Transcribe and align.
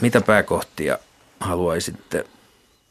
Mitä 0.00 0.20
pääkohtia 0.20 0.98
haluaisitte 1.40 2.24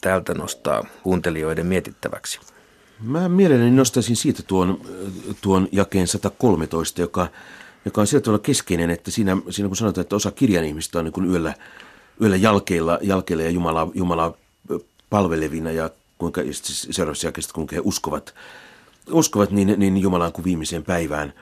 täältä 0.02 0.34
nostaa 0.34 0.86
kuuntelijoiden 1.04 1.66
mietittäväksi? 1.66 2.40
Mä 3.00 3.30
mielelläni 3.30 3.72
nostaisin 3.72 4.16
siitä 4.16 4.44
tuon, 4.44 4.82
tuon 5.42 5.68
jakeen 5.72 6.08
113, 6.08 7.02
joka, 7.02 7.28
joka 7.86 8.02
on 8.02 8.08
sillä 8.08 8.22
tavalla 8.22 8.44
keskeinen, 8.44 8.90
että 8.90 9.12
siinä, 9.12 9.38
siinä 9.50 9.68
kun 9.68 9.78
sanotaan, 9.78 10.02
että 10.02 10.16
osa 10.16 10.32
kirjan 10.32 10.66
ihmistä 10.66 11.00
on 11.00 11.06
niin 11.06 11.32
yöllä, 11.32 11.54
yöllä 12.22 12.36
jalkeilla, 12.36 13.00
jalkeilla 13.02 13.44
ja 13.44 13.50
Jumala, 13.50 13.92
Jumala 13.94 14.38
palvelevina 15.10 15.72
ja 15.72 15.90
kuinka 16.18 16.42
seuraavassa 16.92 17.28
jakeessa, 17.28 17.54
kuinka 17.54 17.76
he 17.76 17.82
uskovat, 17.84 18.34
uskovat 19.12 19.52
niin, 19.52 19.76
niin 19.78 19.98
Jumalaan 19.98 20.32
kuin 20.32 20.46
viimeiseen 20.46 20.84
päivään 20.84 21.34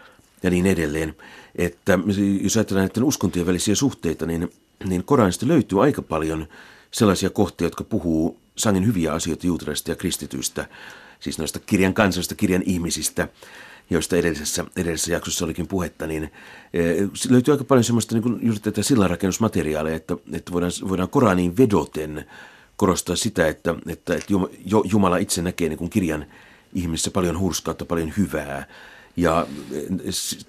ja 0.43 0.49
niin 0.49 0.65
edelleen. 0.65 1.15
Että 1.55 1.99
jos 2.41 2.57
ajatellaan 2.57 2.87
näiden 2.87 3.03
uskontojen 3.03 3.47
välisiä 3.47 3.75
suhteita, 3.75 4.25
niin, 4.25 4.51
niin 4.85 5.03
Koranista 5.03 5.47
löytyy 5.47 5.83
aika 5.83 6.01
paljon 6.01 6.47
sellaisia 6.91 7.29
kohtia, 7.29 7.67
jotka 7.67 7.83
puhuu 7.83 8.39
sangen 8.55 8.85
hyviä 8.85 9.13
asioita 9.13 9.47
juutalaisista 9.47 9.91
ja 9.91 9.95
kristityistä, 9.95 10.67
siis 11.19 11.39
noista 11.39 11.59
kirjan 11.59 11.93
kansoista, 11.93 12.35
kirjan 12.35 12.63
ihmisistä, 12.65 13.27
joista 13.89 14.15
edellisessä, 14.15 14.65
edellisessä 14.75 15.11
jaksossa 15.11 15.45
olikin 15.45 15.67
puhetta, 15.67 16.07
niin 16.07 16.23
e, 16.73 16.81
löytyy 17.29 17.51
aika 17.51 17.63
paljon 17.63 17.83
semmoista 17.83 18.15
niin 18.15 18.39
juuri 18.41 18.59
tätä 18.59 18.83
sillanrakennusmateriaalia, 18.83 19.95
että, 19.95 20.17
että 20.33 20.51
voidaan, 20.51 20.71
voidaan 20.89 21.09
Koraniin 21.09 21.57
vedoten 21.57 22.25
korostaa 22.77 23.15
sitä, 23.15 23.47
että, 23.47 23.75
että, 23.87 24.15
että 24.15 24.33
Jumala 24.91 25.17
itse 25.17 25.41
näkee 25.41 25.69
niin 25.69 25.77
kuin 25.77 25.89
kirjan 25.89 26.25
ihmisissä 26.73 27.11
paljon 27.11 27.39
hurskautta, 27.39 27.85
paljon 27.85 28.13
hyvää. 28.17 28.67
Ja 29.17 29.47
e, 29.71 29.81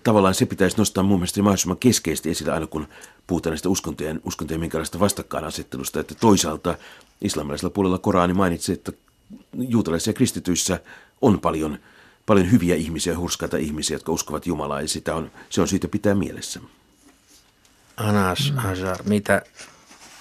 tavallaan 0.05 0.35
se 0.35 0.47
pitäisi 0.47 0.77
nostaa 0.77 1.05
mun 1.05 1.19
mielestä 1.19 1.43
mahdollisimman 1.43 1.79
keskeisesti 1.79 2.31
esille 2.31 2.53
aina, 2.53 2.67
kun 2.67 2.89
puhutaan 3.27 3.51
näistä 3.51 3.69
uskontojen, 3.69 4.21
uskontojen 4.25 4.61
minkälaista 4.61 5.01
vastakkainasettelusta, 5.01 6.01
että 6.01 6.15
toisaalta 6.15 6.79
islamilaisella 7.21 7.71
puolella 7.71 7.99
Korani 7.99 8.35
mainitsee, 8.35 8.73
että 8.73 8.93
juutalaisissa 9.59 10.11
ja 10.11 10.15
kristityissä 10.15 10.81
on 11.21 11.41
paljon, 11.41 11.79
paljon 12.27 12.51
hyviä 12.51 12.75
ihmisiä, 12.75 13.19
hurskaita 13.19 13.57
ihmisiä, 13.57 13.95
jotka 13.95 14.13
uskovat 14.13 14.47
Jumalaa, 14.47 14.81
ja 14.81 14.89
sitä 14.89 15.15
on, 15.15 15.31
se 15.51 15.61
on 15.61 15.69
syytä 15.69 15.89
pitää 15.89 16.15
mielessä. 16.15 16.61
Anas 17.97 18.53
Hajar, 18.57 19.03
mitä 19.05 19.43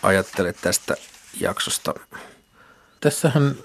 ajattelet 0.04 0.58
tästä 0.62 0.96
jaksosta? 1.40 1.94
Tässähän 3.00 3.56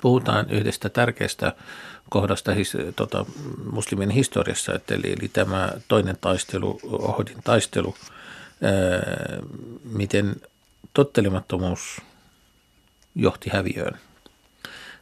puhutaan 0.00 0.50
yhdestä 0.50 0.88
tärkeästä 0.88 1.52
kohdasta 2.08 2.52
his, 2.52 2.72
tota, 2.96 3.26
muslimin 3.72 4.10
historiassa, 4.10 4.74
että 4.74 4.94
eli, 4.94 5.12
eli 5.12 5.28
tämä 5.28 5.70
toinen 5.88 6.16
taistelu, 6.20 6.80
Ohodin 6.82 7.42
taistelu, 7.44 7.94
ää, 8.62 8.72
miten 9.84 10.36
tottelemattomuus 10.94 12.00
johti 13.14 13.50
häviöön 13.50 13.98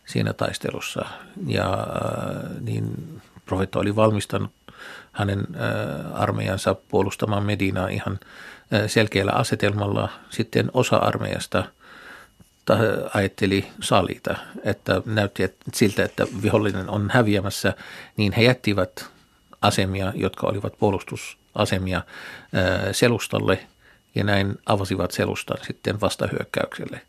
siinä 0.07 0.33
taistelussa. 0.33 1.05
Ja 1.47 1.73
äh, 1.73 2.61
niin 2.61 3.21
profeetta 3.47 3.79
oli 3.79 3.97
valmistanut 3.97 4.51
hänen 5.13 5.47
armeijansa 6.15 6.75
puolustamaan 6.75 7.43
Medinaa 7.43 7.89
ihan 7.89 8.21
selkeällä 8.87 9.33
asetelmalla. 9.33 10.09
Sitten 10.31 10.71
osa 10.75 10.97
armeijasta 10.97 11.65
ajatteli 13.15 13.69
salita, 13.81 14.37
että 14.65 15.03
näytti 15.07 15.43
siltä, 15.75 16.05
että 16.05 16.27
vihollinen 16.43 16.91
on 16.91 17.11
häviämässä, 17.13 17.75
niin 18.17 18.33
he 18.33 18.43
jättivät 18.43 19.07
asemia, 19.63 20.13
jotka 20.17 20.47
olivat 20.47 20.79
puolustusasemia 20.79 22.03
selustalle– 22.93 23.59
ja 24.17 24.25
näin 24.25 24.59
avasivat 24.67 25.11
selustan 25.11 25.59
sitten 25.67 26.01
vastahyökkäykselle. 26.01 27.01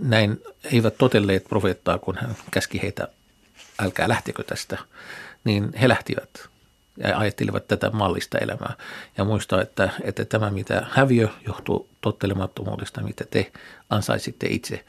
Näin 0.00 0.42
eivät 0.72 0.98
totelleet 0.98 1.44
profeettaa, 1.44 1.98
kun 1.98 2.16
hän 2.20 2.36
käski 2.50 2.82
heitä, 2.82 3.08
älkää 3.78 4.08
lähtekö 4.08 4.42
tästä, 4.42 4.78
niin 5.44 5.72
he 5.80 5.88
lähtivät 5.88 6.48
ja 6.96 7.18
ajattelivat 7.18 7.68
tätä 7.68 7.90
mallista 7.90 8.38
elämää. 8.38 8.74
Ja 9.18 9.24
muistaa, 9.24 9.62
että, 9.62 9.90
että 10.02 10.24
tämä 10.24 10.50
mitä 10.50 10.86
häviö 10.90 11.28
johtuu 11.46 11.88
tottelemattomuudesta, 12.00 13.02
mitä 13.02 13.24
te 13.30 13.52
ansaisitte 13.90 14.46
itse, 14.50 14.84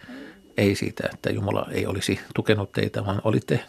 ei 0.57 0.75
siitä, 0.75 1.09
että 1.13 1.29
Jumala 1.29 1.67
ei 1.71 1.85
olisi 1.85 2.19
tukenut 2.35 2.71
teitä, 2.71 3.05
vaan 3.05 3.21
olitte 3.23 3.59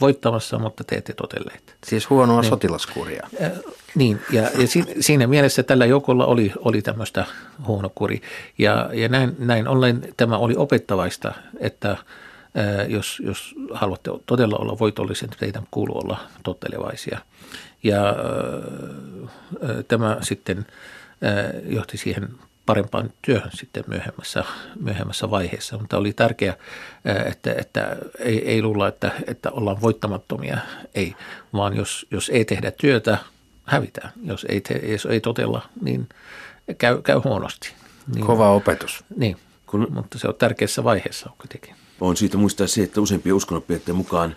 voittamassa, 0.00 0.58
mutta 0.58 0.84
te 0.84 0.96
ette 0.96 1.12
totelleet. 1.12 1.76
Siis 1.86 2.10
huonoa 2.10 2.40
niin, 2.40 2.50
sotilaskuria. 2.50 3.28
Äh, 3.42 3.52
niin, 3.94 4.20
ja, 4.32 4.42
ja 4.42 4.66
si, 4.66 4.84
siinä 5.00 5.26
mielessä 5.26 5.62
tällä 5.62 5.86
joukolla 5.86 6.26
oli, 6.26 6.52
oli 6.58 6.82
tämmöistä 6.82 7.24
huonokuri. 7.66 8.22
Ja, 8.58 8.90
ja 8.92 9.08
näin, 9.08 9.36
näin 9.38 9.68
ollen 9.68 10.08
tämä 10.16 10.38
oli 10.38 10.54
opettavaista, 10.56 11.32
että 11.60 11.90
äh, 11.90 11.98
jos, 12.88 13.22
jos 13.24 13.54
haluatte 13.72 14.10
todella 14.26 14.56
olla 14.56 14.78
voitollisen, 14.78 15.28
teidän 15.38 15.66
kuuluu 15.70 15.98
olla 15.98 16.20
tottelevaisia. 16.42 17.18
Ja 17.84 18.16
tämä 19.88 20.18
sitten 20.20 20.66
johti 21.64 21.96
siihen 21.96 22.28
parempaan 22.66 23.10
työhön 23.22 23.50
sitten 23.54 23.84
myöhemmässä, 23.86 24.44
myöhemmässä 24.80 25.30
vaiheessa. 25.30 25.78
Mutta 25.78 25.98
oli 25.98 26.12
tärkeää, 26.12 26.56
että, 27.26 27.54
että 27.58 27.96
ei, 28.18 28.48
ei 28.48 28.62
luulla, 28.62 28.88
että, 28.88 29.12
että 29.26 29.50
ollaan 29.50 29.80
voittamattomia, 29.80 30.58
ei, 30.94 31.14
vaan 31.52 31.76
jos, 31.76 32.06
jos 32.10 32.28
ei 32.28 32.44
tehdä 32.44 32.70
työtä, 32.70 33.18
hävitään. 33.64 34.12
Jos 34.22 34.46
ei, 34.48 34.60
te, 34.60 34.74
jos 34.74 35.06
ei 35.06 35.20
totella, 35.20 35.68
niin 35.80 36.08
käy, 36.78 37.02
käy 37.02 37.20
huonosti. 37.24 37.72
Niin, 38.14 38.26
Kova 38.26 38.50
opetus. 38.50 39.04
Niin, 39.16 39.36
kun, 39.66 39.86
mutta 39.90 40.18
se 40.18 40.28
on 40.28 40.34
tärkeässä 40.34 40.84
vaiheessa 40.84 41.30
kuitenkin. 41.38 41.74
On 42.00 42.16
siitä 42.16 42.36
muistaa 42.36 42.66
se, 42.66 42.82
että 42.82 43.00
useimpien 43.00 43.34
uskonnoppijoiden 43.34 43.96
mukaan 43.96 44.36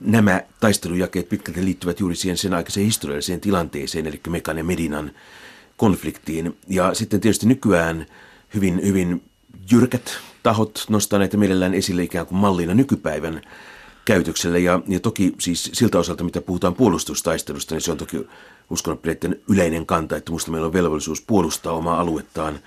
nämä 0.00 0.42
taistelujakeet 0.60 1.28
pitkälti 1.28 1.64
liittyvät 1.64 2.00
juuri 2.00 2.16
siihen 2.16 2.36
sen 2.36 2.54
aikaiseen 2.54 2.86
historialliseen 2.86 3.40
tilanteeseen, 3.40 4.06
eli 4.06 4.20
Mekan 4.28 4.58
ja 4.58 4.64
Medinan 4.64 5.10
konfliktiin. 5.76 6.56
Ja 6.68 6.94
sitten 6.94 7.20
tietysti 7.20 7.46
nykyään 7.46 8.06
hyvin, 8.54 8.80
hyvin 8.82 9.22
jyrkät 9.70 10.18
tahot 10.42 10.84
nostaa 10.88 11.18
näitä 11.18 11.36
mielellään 11.36 11.74
esille 11.74 12.02
ikään 12.02 12.26
kuin 12.26 12.38
mallina 12.38 12.74
nykypäivän 12.74 13.40
käytökselle. 14.04 14.58
Ja, 14.58 14.80
ja 14.88 15.00
toki 15.00 15.34
siis 15.38 15.70
siltä 15.72 15.98
osalta, 15.98 16.24
mitä 16.24 16.40
puhutaan 16.40 16.74
puolustustaistelusta, 16.74 17.74
niin 17.74 17.82
se 17.82 17.92
on 17.92 17.98
toki 17.98 18.26
uskonnoppineiden 18.70 19.40
yleinen 19.48 19.86
kanta, 19.86 20.16
että 20.16 20.30
minusta 20.30 20.50
meillä 20.50 20.66
on 20.66 20.72
velvollisuus 20.72 21.20
puolustaa 21.20 21.72
omaa 21.72 22.00
aluettaan. 22.00 22.58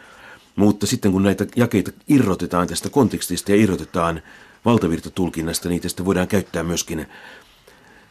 Mutta 0.55 0.87
sitten 0.87 1.11
kun 1.11 1.23
näitä 1.23 1.47
jakeita 1.55 1.91
irrotetaan 2.07 2.67
tästä 2.67 2.89
kontekstista 2.89 3.51
ja 3.51 3.57
irrotetaan 3.57 4.21
valtavirtatulkinnasta, 4.65 5.69
niin 5.69 5.81
tästä 5.81 6.05
voidaan 6.05 6.27
käyttää 6.27 6.63
myöskin 6.63 7.07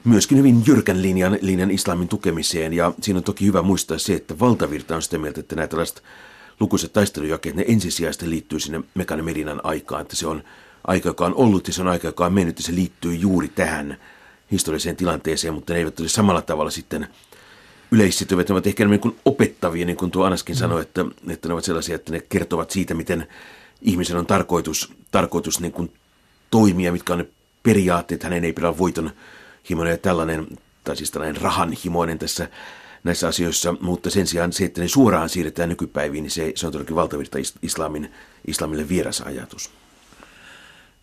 myöskin 0.04 0.38
hyvin 0.38 0.62
jyrkän 0.66 1.02
linjan, 1.02 1.38
linjan 1.40 1.70
islamin 1.70 2.08
tukemiseen. 2.08 2.72
Ja 2.72 2.92
siinä 3.02 3.18
on 3.18 3.24
toki 3.24 3.46
hyvä 3.46 3.62
muistaa 3.62 3.98
se, 3.98 4.14
että 4.14 4.38
valtavirta 4.38 4.96
on 4.96 5.02
sitä 5.02 5.18
mieltä, 5.18 5.40
että 5.40 5.56
nämä 5.56 5.68
tällaiset 5.68 6.02
lukuiset 6.60 6.92
taistelujakeet, 6.92 7.56
ne 7.56 7.64
ensisijaisesti 7.68 8.30
liittyy 8.30 8.60
sinne 8.60 8.80
Mekan 8.94 9.24
Medinan 9.24 9.60
aikaan. 9.64 10.02
Että 10.02 10.16
se 10.16 10.26
on 10.26 10.42
aika, 10.86 11.08
joka 11.08 11.26
on 11.26 11.34
ollut 11.34 11.66
ja 11.66 11.72
se 11.72 11.82
on 11.82 11.88
aika, 11.88 12.08
joka 12.08 12.26
on 12.26 12.32
mennyt 12.32 12.58
ja 12.58 12.64
se 12.64 12.74
liittyy 12.74 13.14
juuri 13.14 13.48
tähän 13.48 13.96
historialliseen 14.52 14.96
tilanteeseen, 14.96 15.54
mutta 15.54 15.72
ne 15.72 15.78
eivät 15.78 16.00
ole 16.00 16.08
samalla 16.08 16.42
tavalla 16.42 16.70
sitten 16.70 17.08
yleissitovia. 17.90 18.44
Ne 18.48 18.52
ovat 18.52 18.66
ehkä 18.66 18.82
enemmän 18.82 19.00
kuin 19.00 19.16
opettavia, 19.24 19.86
niin 19.86 19.96
kuin 19.96 20.10
tuo 20.10 20.24
Anaskin 20.24 20.56
mm. 20.56 20.58
sanoi, 20.58 20.82
että, 20.82 21.04
että 21.28 21.48
ne 21.48 21.54
ovat 21.54 21.64
sellaisia, 21.64 21.94
että 21.94 22.12
ne 22.12 22.20
kertovat 22.20 22.70
siitä, 22.70 22.94
miten 22.94 23.26
ihmisen 23.82 24.16
on 24.16 24.26
tarkoitus, 24.26 24.92
tarkoitus 25.10 25.60
niin 25.60 25.72
kuin 25.72 25.92
toimia, 26.50 26.92
mitkä 26.92 27.12
on 27.12 27.18
ne 27.18 27.26
periaatteet. 27.62 28.22
Hänen 28.22 28.44
ei 28.44 28.52
pidä 28.52 28.78
voiton 28.78 29.10
himoinen 29.70 29.92
ja 29.92 29.98
tällainen, 29.98 30.46
tai 30.84 30.96
siis 30.96 31.10
tällainen 31.10 31.42
rahanhimoinen 31.42 32.18
tässä 32.18 32.48
näissä 33.04 33.28
asioissa, 33.28 33.74
mutta 33.80 34.10
sen 34.10 34.26
sijaan 34.26 34.52
se, 34.52 34.64
että 34.64 34.80
ne 34.80 34.88
suoraan 34.88 35.28
siirretään 35.28 35.68
nykypäiviin, 35.68 36.22
niin 36.22 36.30
se, 36.30 36.52
se 36.54 36.66
on 36.66 36.72
todellakin 36.72 36.96
valtavirta 36.96 37.38
islamin, 37.62 38.12
islamille 38.46 38.88
vieras 38.88 39.20
ajatus. 39.20 39.70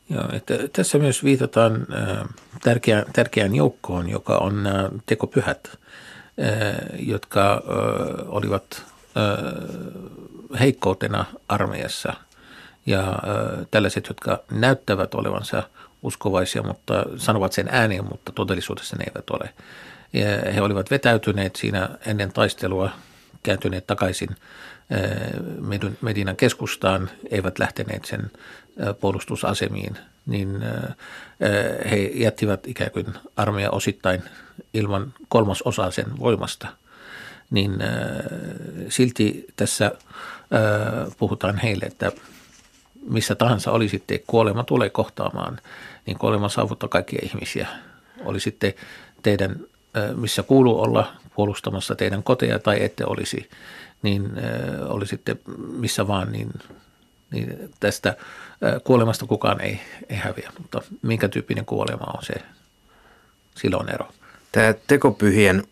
Joo, 0.09 0.29
että 0.33 0.53
tässä 0.73 0.97
myös 0.97 1.23
viitataan 1.23 1.75
äh, 1.75 2.27
tärkeään, 2.63 3.05
tärkeään 3.13 3.55
joukkoon, 3.55 4.09
joka 4.09 4.37
on 4.37 4.63
nämä 4.63 4.83
äh, 4.83 4.91
tekopyhät, 5.05 5.69
äh, 5.71 5.79
jotka 6.99 7.63
olivat 8.27 8.83
heikkoutena 10.59 11.25
armeijassa. 11.47 12.13
Ja 12.87 13.19
tällaiset, 13.71 14.07
jotka 14.07 14.43
näyttävät 14.51 15.13
olevansa 15.13 15.63
uskovaisia, 16.03 16.63
mutta 16.63 17.05
sanovat 17.17 17.53
sen 17.53 17.67
ääneen, 17.71 18.05
mutta 18.05 18.31
todellisuudessa 18.31 18.95
ne 18.95 19.05
eivät 19.07 19.29
ole. 19.29 19.53
Ja 20.13 20.51
he 20.51 20.61
olivat 20.61 20.91
vetäytyneet 20.91 21.55
siinä 21.55 21.89
ennen 22.05 22.33
taistelua, 22.33 22.91
kääntyneet 23.43 23.87
takaisin 23.87 24.29
Medinan 26.01 26.35
keskustaan, 26.35 27.09
eivät 27.31 27.59
lähteneet 27.59 28.05
sen 28.05 28.31
puolustusasemiin, 28.99 29.97
niin 30.25 30.63
he 31.91 31.95
jättivät 32.13 32.67
ikään 32.67 32.91
kuin 32.91 33.05
armeija 33.35 33.71
osittain 33.71 34.23
ilman 34.73 35.13
kolmasosaa 35.29 35.91
sen 35.91 36.19
voimasta. 36.19 36.67
niin 37.51 37.71
silti 38.89 39.45
tässä 39.55 39.91
puhutaan 41.17 41.57
heille, 41.57 41.85
että 41.85 42.11
missä 43.09 43.35
tahansa 43.35 43.71
oli 43.71 43.89
sitten, 43.89 44.19
kuolema 44.27 44.63
tulee 44.63 44.89
kohtaamaan, 44.89 45.59
niin 46.05 46.17
kuolema 46.17 46.49
saavuttaa 46.49 46.89
kaikkia 46.89 47.19
ihmisiä. 47.23 47.67
Oli 48.25 48.39
sitten 48.39 48.73
teidän, 49.23 49.55
missä 50.15 50.43
kuuluu 50.43 50.81
olla 50.81 51.13
puolustamassa 51.35 51.95
teidän 51.95 52.23
koteja 52.23 52.59
tai 52.59 52.83
ette 52.83 53.03
olisi, 53.05 53.49
niin 54.01 54.31
oli 54.87 55.07
sitten 55.07 55.39
missä 55.77 56.07
vaan, 56.07 56.31
niin, 56.31 56.49
niin 57.31 57.73
tästä 57.79 58.17
kuolemasta 58.83 59.25
kukaan 59.25 59.61
ei, 59.61 59.79
ei 60.09 60.17
häviä. 60.17 60.51
Mutta 60.57 60.81
minkä 61.01 61.29
tyyppinen 61.29 61.65
kuolema 61.65 62.13
on 62.17 62.23
se, 62.23 62.33
silloin 63.55 63.89
ero. 63.89 64.07
Tämä 64.51 64.73
tekopyhien 64.87 65.63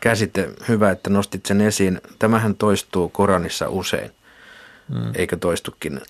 käsite, 0.00 0.50
hyvä, 0.68 0.90
että 0.90 1.10
nostit 1.10 1.46
sen 1.46 1.60
esiin. 1.60 2.00
Tämähän 2.18 2.54
toistuu 2.54 3.08
Koranissa 3.08 3.68
usein, 3.68 4.10
hmm. 4.88 5.12
eikä 5.14 5.36
toistukin. 5.36 6.00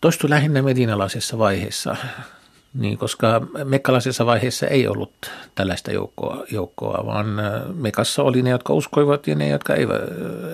Toistuu 0.00 0.30
lähinnä 0.30 0.62
medinalaisessa 0.62 1.38
vaiheessa. 1.38 1.96
Niin, 2.74 2.98
koska 2.98 3.46
mekkalaisessa 3.64 4.26
vaiheessa 4.26 4.66
ei 4.66 4.88
ollut 4.88 5.12
tällaista 5.54 5.92
joukkoa, 5.92 6.44
joukkoa, 6.50 7.06
vaan 7.06 7.38
äh, 7.38 7.62
Mekassa 7.74 8.22
oli 8.22 8.42
ne, 8.42 8.50
jotka 8.50 8.72
uskoivat 8.72 9.26
ja 9.26 9.34
ne, 9.34 9.48
jotka 9.48 9.74
eivät, 9.74 10.02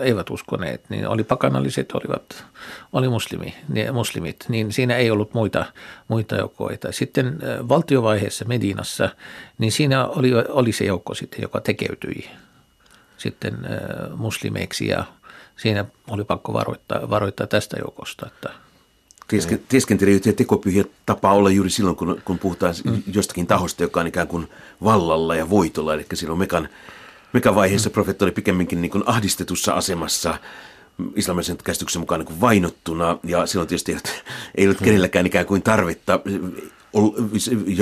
eivät 0.00 0.30
uskoneet. 0.30 0.90
Niin 0.90 1.08
oli 1.08 1.24
pakanalliset, 1.24 1.92
olivat, 1.92 2.44
oli 2.92 3.08
muslimi, 3.08 3.54
ne 3.68 3.92
muslimit, 3.92 4.44
niin 4.48 4.72
siinä 4.72 4.96
ei 4.96 5.10
ollut 5.10 5.34
muita, 5.34 5.64
muita 6.08 6.36
joukkoita. 6.36 6.92
Sitten 6.92 7.26
äh, 7.26 7.68
valtiovaiheessa 7.68 8.44
Medinassa, 8.44 9.08
niin 9.58 9.72
siinä 9.72 10.06
oli, 10.06 10.30
oli 10.48 10.72
se 10.72 10.84
joukko 10.84 11.14
sitten, 11.14 11.42
joka 11.42 11.60
tekeytyi 11.60 12.30
sitten 13.16 13.54
äh, 13.54 14.18
muslimeiksi 14.18 14.88
ja 14.88 15.04
siinä 15.58 15.84
oli 16.10 16.24
pakko 16.24 16.52
varoittaa, 16.52 17.10
varoittaa 17.10 17.46
tästä 17.46 17.76
joukosta, 17.80 18.26
että– 18.26 18.50
Tieskentelijät 19.68 20.26
ja 20.26 20.32
tekopyhiä 20.32 20.84
tapaa 21.06 21.32
olla 21.32 21.50
juuri 21.50 21.70
silloin, 21.70 21.96
kun, 21.96 22.22
kun 22.24 22.38
puhutaan 22.38 22.74
mm. 22.84 23.02
jostakin 23.12 23.46
tahosta, 23.46 23.82
joka 23.82 24.00
on 24.00 24.06
ikään 24.06 24.28
kuin 24.28 24.48
vallalla 24.84 25.36
ja 25.36 25.50
voitolla. 25.50 25.94
Eli 25.94 26.06
silloin 26.14 26.38
mekan, 26.38 26.68
mekan 27.32 27.54
vaiheessa 27.54 27.88
mm. 27.88 27.92
profeetta 27.92 28.24
oli 28.24 28.32
pikemminkin 28.32 28.82
niin 28.82 28.90
kuin 28.90 29.04
ahdistetussa 29.06 29.72
asemassa 29.72 30.38
islamisen 31.16 31.56
käsityksen 31.64 32.00
mukaan 32.00 32.18
niin 32.18 32.26
kuin 32.26 32.40
vainottuna. 32.40 33.18
Ja 33.24 33.46
silloin 33.46 33.68
tietysti 33.68 33.96
ei 34.54 34.66
ollut 34.66 34.80
mm. 34.80 34.84
kenelläkään 34.84 35.26
ikään 35.26 35.46
kuin 35.46 35.62
tarvetta, 35.62 36.20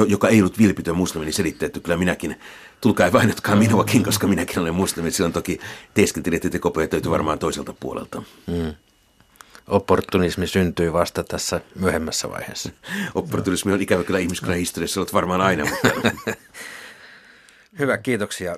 joka 0.08 0.28
ei 0.28 0.40
ollut 0.40 0.58
vilpitön 0.58 0.96
muslimi, 0.96 1.24
niin 1.24 1.32
selittää, 1.32 1.66
että 1.66 1.80
kyllä 1.80 1.96
minäkin, 1.96 2.36
tulkaa 2.80 3.12
vainotkaa 3.12 3.56
minuakin, 3.56 4.04
koska 4.04 4.26
minäkin 4.26 4.58
olen 4.58 4.74
muslimi. 4.74 5.10
Silloin 5.10 5.32
toki 5.32 5.60
teeskentelijät 5.94 6.44
ja 6.44 6.50
tekopyhät 6.50 6.92
löytyi 6.92 7.10
varmaan 7.10 7.38
toiselta 7.38 7.74
puolelta. 7.80 8.22
Mm 8.46 8.74
opportunismi 9.68 10.46
syntyi 10.46 10.92
vasta 10.92 11.24
tässä 11.24 11.60
myöhemmässä 11.74 12.30
vaiheessa. 12.30 12.70
Opportunismi 13.14 13.72
on 13.72 13.82
ikävä 13.82 14.04
kyllä 14.04 14.18
ihmiskunnan 14.18 14.58
historiassa 14.58 15.00
ollut 15.00 15.12
varmaan 15.12 15.40
aina. 15.40 15.64
Mutta... 15.64 15.88
Hyvä, 17.78 17.98
kiitoksia. 17.98 18.56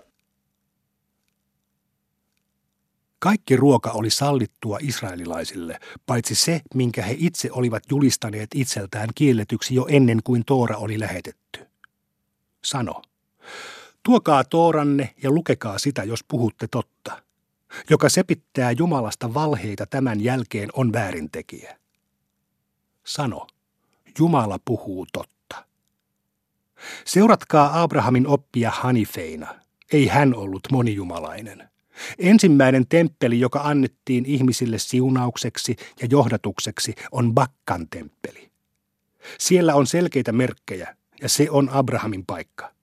Kaikki 3.18 3.56
ruoka 3.56 3.90
oli 3.90 4.10
sallittua 4.10 4.78
israelilaisille, 4.80 5.80
paitsi 6.06 6.34
se, 6.34 6.60
minkä 6.74 7.02
he 7.02 7.16
itse 7.18 7.48
olivat 7.52 7.82
julistaneet 7.90 8.50
itseltään 8.54 9.08
kielletyksi 9.14 9.74
jo 9.74 9.86
ennen 9.88 10.20
kuin 10.24 10.44
Toora 10.46 10.76
oli 10.76 11.00
lähetetty. 11.00 11.66
Sano, 12.64 13.02
tuokaa 14.02 14.44
Tooranne 14.44 15.14
ja 15.22 15.30
lukekaa 15.30 15.78
sitä, 15.78 16.04
jos 16.04 16.24
puhutte 16.24 16.68
totta– 16.68 17.22
joka 17.90 18.08
sepittää 18.08 18.72
Jumalasta 18.72 19.34
valheita 19.34 19.86
tämän 19.86 20.24
jälkeen 20.24 20.68
on 20.72 20.92
väärintekijä. 20.92 21.78
Sano, 23.04 23.46
Jumala 24.18 24.58
puhuu 24.64 25.06
totta. 25.12 25.64
Seuratkaa 27.04 27.82
Abrahamin 27.82 28.26
oppia 28.26 28.70
Hanifeina. 28.70 29.54
Ei 29.92 30.06
hän 30.06 30.34
ollut 30.34 30.62
monijumalainen. 30.72 31.68
Ensimmäinen 32.18 32.86
temppeli, 32.88 33.40
joka 33.40 33.60
annettiin 33.60 34.26
ihmisille 34.26 34.78
siunaukseksi 34.78 35.76
ja 36.02 36.08
johdatukseksi, 36.10 36.94
on 37.12 37.34
Bakkan 37.34 37.86
temppeli. 37.90 38.50
Siellä 39.38 39.74
on 39.74 39.86
selkeitä 39.86 40.32
merkkejä, 40.32 40.96
ja 41.22 41.28
se 41.28 41.50
on 41.50 41.68
Abrahamin 41.68 42.26
paikka. 42.26 42.77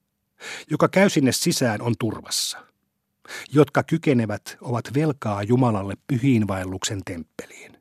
Joka 0.69 0.87
käy 0.87 1.09
sinne 1.09 1.31
sisään 1.31 1.81
on 1.81 1.93
turvassa 1.99 2.65
jotka 3.51 3.83
kykenevät 3.83 4.57
ovat 4.61 4.93
velkaa 4.93 5.43
Jumalalle 5.43 5.93
pyhiinvaelluksen 6.07 7.01
temppeliin. 7.05 7.77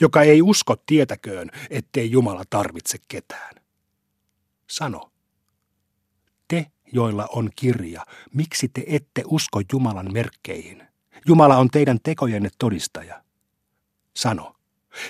Joka 0.00 0.22
ei 0.22 0.42
usko 0.42 0.76
tietäköön, 0.86 1.50
ettei 1.70 2.10
Jumala 2.10 2.44
tarvitse 2.50 2.98
ketään. 3.08 3.54
Sano, 4.70 5.10
te, 6.48 6.66
joilla 6.92 7.28
on 7.32 7.50
kirja, 7.56 8.06
miksi 8.34 8.68
te 8.68 8.84
ette 8.86 9.22
usko 9.26 9.60
Jumalan 9.72 10.12
merkkeihin? 10.12 10.82
Jumala 11.26 11.56
on 11.56 11.68
teidän 11.68 11.98
tekojenne 12.02 12.50
todistaja. 12.58 13.24
Sano, 14.16 14.56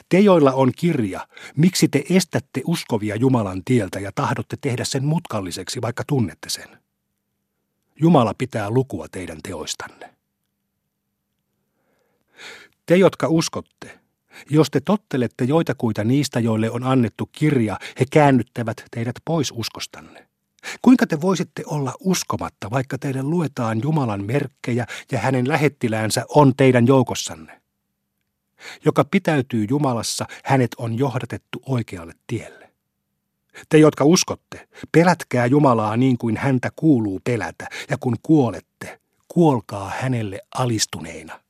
te, 0.08 0.20
joilla 0.20 0.52
on 0.52 0.72
kirja, 0.76 1.28
miksi 1.56 1.88
te 1.88 2.04
estätte 2.10 2.60
uskovia 2.66 3.16
Jumalan 3.16 3.62
tieltä 3.64 4.00
ja 4.00 4.12
tahdotte 4.14 4.56
tehdä 4.60 4.84
sen 4.84 5.04
mutkalliseksi, 5.04 5.82
vaikka 5.82 6.04
tunnette 6.06 6.48
sen? 6.48 6.78
Jumala 8.00 8.34
pitää 8.38 8.70
lukua 8.70 9.06
teidän 9.08 9.38
teoistanne. 9.42 10.14
Te, 12.86 12.96
jotka 12.96 13.28
uskotte, 13.28 14.00
jos 14.50 14.70
te 14.70 14.80
tottelette 14.80 15.44
joitakuita 15.44 16.04
niistä, 16.04 16.40
joille 16.40 16.70
on 16.70 16.84
annettu 16.84 17.28
kirja, 17.32 17.78
he 18.00 18.04
käännyttävät 18.10 18.84
teidät 18.90 19.14
pois 19.24 19.52
uskostanne. 19.56 20.28
Kuinka 20.82 21.06
te 21.06 21.20
voisitte 21.20 21.62
olla 21.66 21.94
uskomatta, 22.00 22.70
vaikka 22.70 22.98
teille 22.98 23.22
luetaan 23.22 23.80
Jumalan 23.82 24.24
merkkejä 24.24 24.86
ja 25.12 25.18
hänen 25.18 25.48
lähettiläänsä 25.48 26.24
on 26.28 26.52
teidän 26.56 26.86
joukossanne? 26.86 27.60
Joka 28.84 29.04
pitäytyy 29.04 29.66
Jumalassa, 29.70 30.26
hänet 30.44 30.70
on 30.78 30.98
johdatettu 30.98 31.62
oikealle 31.66 32.12
tielle. 32.26 32.70
Te, 33.68 33.78
jotka 33.78 34.04
uskotte, 34.04 34.68
pelätkää 34.92 35.46
Jumalaa 35.46 35.96
niin 35.96 36.18
kuin 36.18 36.36
häntä 36.36 36.70
kuuluu 36.76 37.20
pelätä, 37.24 37.68
ja 37.90 37.98
kun 37.98 38.16
kuolette, 38.22 39.00
kuolkaa 39.28 39.92
hänelle 40.00 40.40
alistuneina. 40.54 41.40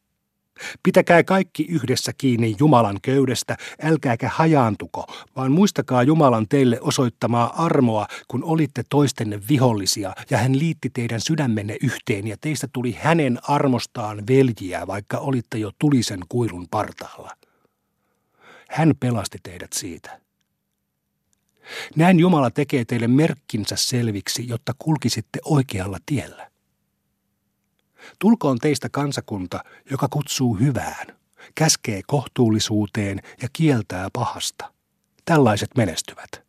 Pitäkää 0.82 1.24
kaikki 1.24 1.66
yhdessä 1.68 2.12
kiinni 2.18 2.56
Jumalan 2.58 2.98
köydestä, 3.02 3.56
älkääkä 3.82 4.30
hajaantuko, 4.34 5.06
vaan 5.36 5.52
muistakaa 5.52 6.02
Jumalan 6.02 6.48
teille 6.48 6.78
osoittamaa 6.80 7.64
armoa, 7.64 8.06
kun 8.28 8.44
olitte 8.44 8.84
toistenne 8.90 9.40
vihollisia, 9.48 10.12
ja 10.30 10.38
hän 10.38 10.58
liitti 10.58 10.90
teidän 10.90 11.20
sydämenne 11.20 11.76
yhteen, 11.82 12.26
ja 12.26 12.36
teistä 12.40 12.68
tuli 12.72 12.96
hänen 13.00 13.38
armostaan 13.42 14.26
veljiä, 14.28 14.86
vaikka 14.86 15.18
olitte 15.18 15.58
jo 15.58 15.70
tulisen 15.78 16.20
kuilun 16.28 16.66
partaalla. 16.70 17.30
Hän 18.68 18.92
pelasti 19.00 19.38
teidät 19.42 19.72
siitä. 19.72 20.20
Näin 21.96 22.20
Jumala 22.20 22.50
tekee 22.50 22.84
teille 22.84 23.08
merkkinsä 23.08 23.76
selviksi, 23.76 24.48
jotta 24.48 24.74
kulkisitte 24.78 25.38
oikealla 25.44 25.98
tiellä. 26.06 26.50
Tulkoon 28.18 28.58
teistä 28.58 28.88
kansakunta, 28.88 29.64
joka 29.90 30.08
kutsuu 30.08 30.54
hyvään, 30.54 31.06
käskee 31.54 32.00
kohtuullisuuteen 32.06 33.22
ja 33.42 33.48
kieltää 33.52 34.08
pahasta. 34.12 34.72
Tällaiset 35.24 35.70
menestyvät. 35.76 36.48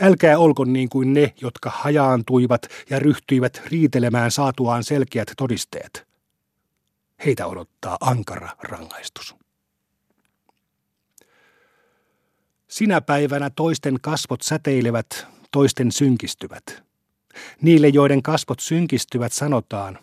Älkää 0.00 0.38
olko 0.38 0.64
niin 0.64 0.88
kuin 0.88 1.12
ne, 1.12 1.34
jotka 1.40 1.70
hajaantuivat 1.74 2.62
ja 2.90 2.98
ryhtyivät 2.98 3.62
riitelemään 3.66 4.30
saatuaan 4.30 4.84
selkeät 4.84 5.32
todisteet. 5.36 6.06
Heitä 7.24 7.46
odottaa 7.46 7.96
ankara 8.00 8.48
rangaistus. 8.62 9.36
Sinä 12.68 13.00
päivänä 13.00 13.50
toisten 13.50 13.98
kasvot 14.02 14.42
säteilevät, 14.42 15.26
toisten 15.50 15.92
synkistyvät. 15.92 16.82
Niille, 17.62 17.88
joiden 17.88 18.22
kasvot 18.22 18.60
synkistyvät, 18.60 19.32
sanotaan, 19.32 19.98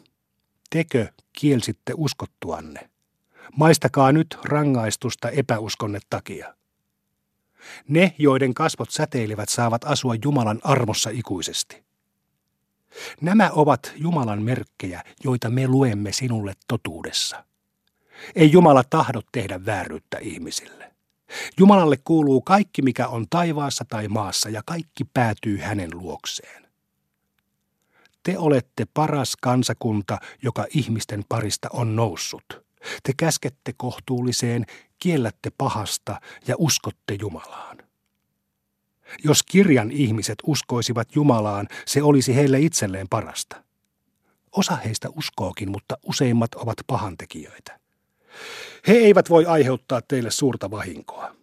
tekö 0.69 1.07
kielsitte 1.33 1.93
uskottuanne. 1.95 2.89
Maistakaa 3.55 4.11
nyt 4.11 4.37
rangaistusta 4.43 5.29
epäuskonne 5.29 5.99
takia. 6.09 6.53
Ne, 7.87 8.15
joiden 8.17 8.53
kasvot 8.53 8.91
säteilevät, 8.91 9.49
saavat 9.49 9.83
asua 9.83 10.15
Jumalan 10.23 10.59
armossa 10.63 11.09
ikuisesti. 11.09 11.83
Nämä 13.21 13.49
ovat 13.51 13.93
Jumalan 13.95 14.41
merkkejä, 14.41 15.03
joita 15.23 15.49
me 15.49 15.67
luemme 15.67 16.11
sinulle 16.11 16.53
totuudessa. 16.67 17.43
Ei 18.35 18.51
Jumala 18.51 18.83
tahdo 18.83 19.21
tehdä 19.31 19.65
vääryyttä 19.65 20.17
ihmisille. 20.17 20.93
Jumalalle 21.57 21.97
kuuluu 22.03 22.41
kaikki, 22.41 22.81
mikä 22.81 23.07
on 23.07 23.25
taivaassa 23.29 23.85
tai 23.89 24.07
maassa, 24.07 24.49
ja 24.49 24.61
kaikki 24.65 25.03
päätyy 25.13 25.57
hänen 25.57 25.89
luokseen. 25.93 26.66
Te 28.27 28.37
olette 28.37 28.85
paras 28.93 29.35
kansakunta, 29.41 30.17
joka 30.43 30.65
ihmisten 30.69 31.25
parista 31.29 31.69
on 31.73 31.95
noussut. 31.95 32.65
Te 33.03 33.13
käskette 33.17 33.73
kohtuulliseen, 33.77 34.65
kiellätte 34.99 35.51
pahasta 35.57 36.21
ja 36.47 36.55
uskotte 36.57 37.17
Jumalaan. 37.19 37.77
Jos 39.23 39.43
kirjan 39.43 39.91
ihmiset 39.91 40.35
uskoisivat 40.45 41.15
Jumalaan, 41.15 41.67
se 41.85 42.03
olisi 42.03 42.35
heille 42.35 42.59
itselleen 42.59 43.07
parasta. 43.09 43.63
Osa 44.51 44.75
heistä 44.75 45.09
uskookin, 45.15 45.71
mutta 45.71 45.97
useimmat 46.05 46.55
ovat 46.55 46.77
pahantekijöitä. 46.87 47.79
He 48.87 48.93
eivät 48.93 49.29
voi 49.29 49.45
aiheuttaa 49.45 50.01
teille 50.01 50.31
suurta 50.31 50.71
vahinkoa. 50.71 51.35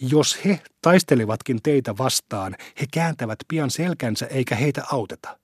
Jos 0.00 0.44
he 0.44 0.60
taistelevatkin 0.82 1.62
teitä 1.62 1.98
vastaan, 1.98 2.56
he 2.80 2.86
kääntävät 2.92 3.38
pian 3.48 3.70
selkänsä 3.70 4.26
eikä 4.26 4.54
heitä 4.54 4.82
auteta. 4.92 5.38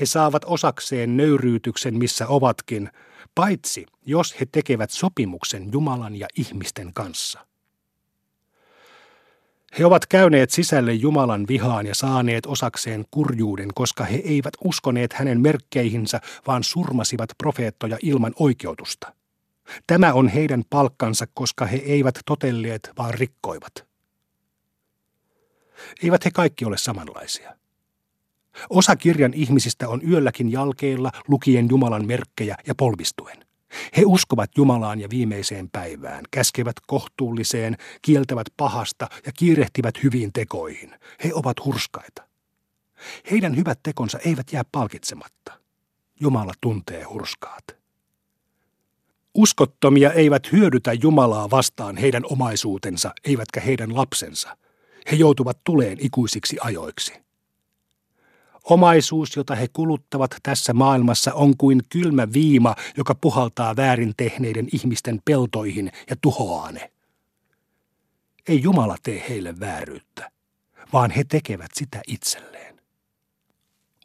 He 0.00 0.06
saavat 0.06 0.42
osakseen 0.46 1.16
nöyryytyksen, 1.16 1.98
missä 1.98 2.26
ovatkin, 2.26 2.90
paitsi 3.34 3.86
jos 4.06 4.40
he 4.40 4.46
tekevät 4.52 4.90
sopimuksen 4.90 5.72
Jumalan 5.72 6.16
ja 6.16 6.26
ihmisten 6.36 6.92
kanssa. 6.94 7.46
He 9.78 9.86
ovat 9.86 10.06
käyneet 10.06 10.50
sisälle 10.50 10.92
Jumalan 10.92 11.48
vihaan 11.48 11.86
ja 11.86 11.94
saaneet 11.94 12.46
osakseen 12.46 13.04
kurjuuden, 13.10 13.68
koska 13.74 14.04
he 14.04 14.16
eivät 14.24 14.54
uskoneet 14.64 15.12
hänen 15.12 15.40
merkkeihinsä, 15.40 16.20
vaan 16.46 16.64
surmasivat 16.64 17.30
profeettoja 17.38 17.98
ilman 18.02 18.32
oikeutusta. 18.38 19.14
Tämä 19.86 20.12
on 20.12 20.28
heidän 20.28 20.62
palkkansa, 20.70 21.26
koska 21.34 21.66
he 21.66 21.76
eivät 21.76 22.18
totelleet, 22.26 22.90
vaan 22.98 23.14
rikkoivat. 23.14 23.72
Eivät 26.02 26.24
he 26.24 26.30
kaikki 26.30 26.64
ole 26.64 26.78
samanlaisia. 26.78 27.61
Osa 28.70 28.96
kirjan 28.96 29.34
ihmisistä 29.34 29.88
on 29.88 30.00
yölläkin 30.10 30.52
jalkeilla 30.52 31.12
lukien 31.28 31.68
Jumalan 31.68 32.06
merkkejä 32.06 32.56
ja 32.66 32.74
polvistuen. 32.74 33.46
He 33.96 34.02
uskovat 34.06 34.50
Jumalaan 34.56 35.00
ja 35.00 35.10
viimeiseen 35.10 35.70
päivään, 35.70 36.24
käskevät 36.30 36.76
kohtuulliseen, 36.86 37.76
kieltävät 38.02 38.46
pahasta 38.56 39.08
ja 39.26 39.32
kiirehtivät 39.32 40.02
hyviin 40.02 40.32
tekoihin. 40.32 40.94
He 41.24 41.30
ovat 41.34 41.64
hurskaita. 41.64 42.22
Heidän 43.30 43.56
hyvät 43.56 43.80
tekonsa 43.82 44.18
eivät 44.18 44.52
jää 44.52 44.62
palkitsematta. 44.72 45.52
Jumala 46.20 46.52
tuntee 46.60 47.02
hurskaat. 47.02 47.64
Uskottomia 49.34 50.12
eivät 50.12 50.52
hyödytä 50.52 50.92
Jumalaa 50.92 51.50
vastaan 51.50 51.96
heidän 51.96 52.22
omaisuutensa, 52.24 53.12
eivätkä 53.24 53.60
heidän 53.60 53.96
lapsensa. 53.96 54.56
He 55.10 55.16
joutuvat 55.16 55.58
tuleen 55.64 55.98
ikuisiksi 56.00 56.56
ajoiksi. 56.60 57.12
Omaisuus, 58.64 59.36
jota 59.36 59.54
he 59.54 59.68
kuluttavat 59.72 60.36
tässä 60.42 60.72
maailmassa, 60.72 61.34
on 61.34 61.56
kuin 61.56 61.82
kylmä 61.88 62.32
viima, 62.32 62.74
joka 62.96 63.14
puhaltaa 63.14 63.76
väärin 63.76 64.14
tehneiden 64.16 64.68
ihmisten 64.72 65.20
peltoihin 65.24 65.92
ja 66.10 66.16
tuhoaa 66.20 66.72
ne. 66.72 66.92
Ei 68.48 68.62
Jumala 68.62 68.96
tee 69.02 69.24
heille 69.28 69.60
vääryyttä, 69.60 70.30
vaan 70.92 71.10
he 71.10 71.24
tekevät 71.24 71.70
sitä 71.74 72.00
itselleen. 72.06 72.80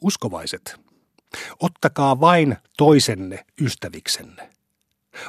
Uskovaiset, 0.02 0.80
ottakaa 1.60 2.20
vain 2.20 2.56
toisenne 2.76 3.44
ystäviksenne. 3.60 4.50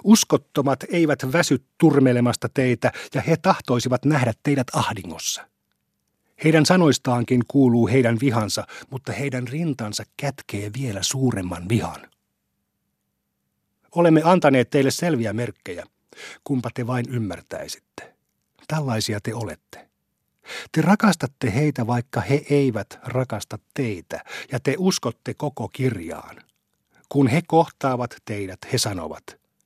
Uskottomat 0.03 0.83
eivät 0.89 1.33
väsy 1.33 1.65
turmelemasta 1.77 2.49
teitä 2.49 2.91
ja 3.13 3.21
he 3.21 3.37
tahtoisivat 3.37 4.05
nähdä 4.05 4.33
teidät 4.43 4.67
ahdingossa. 4.73 5.48
Heidän 6.43 6.65
sanoistaankin 6.65 7.41
kuuluu 7.47 7.87
heidän 7.87 8.17
vihansa, 8.21 8.67
mutta 8.89 9.11
heidän 9.11 9.47
rintansa 9.47 10.03
kätkee 10.17 10.71
vielä 10.77 10.99
suuremman 11.03 11.69
vihan. 11.69 12.09
Olemme 13.95 14.21
antaneet 14.23 14.69
teille 14.69 14.91
selviä 14.91 15.33
merkkejä, 15.33 15.85
kumpa 16.43 16.69
te 16.73 16.87
vain 16.87 17.05
ymmärtäisitte. 17.09 18.13
Tällaisia 18.67 19.19
te 19.23 19.33
olette. 19.33 19.89
Te 20.71 20.81
rakastatte 20.81 21.53
heitä, 21.53 21.87
vaikka 21.87 22.21
he 22.21 22.45
eivät 22.49 22.99
rakasta 23.03 23.59
teitä, 23.73 24.23
ja 24.51 24.59
te 24.59 24.75
uskotte 24.77 25.33
koko 25.33 25.67
kirjaan. 25.67 26.35
Kun 27.09 27.27
he 27.27 27.41
kohtaavat 27.47 28.15
teidät, 28.25 28.59
he 28.73 28.77
sanovat, 28.77 29.23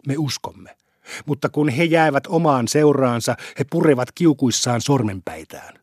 me 0.08 0.18
uskomme. 0.18 0.78
Mutta 1.26 1.50
kun 1.50 1.70
he 1.70 1.84
jäävät 1.84 2.28
omaan 2.28 2.68
seuraansa, 2.68 3.36
he 3.60 3.66
purevat 3.72 4.12
kiukuissaan 4.12 4.82
sormenpäitään. 4.82 5.83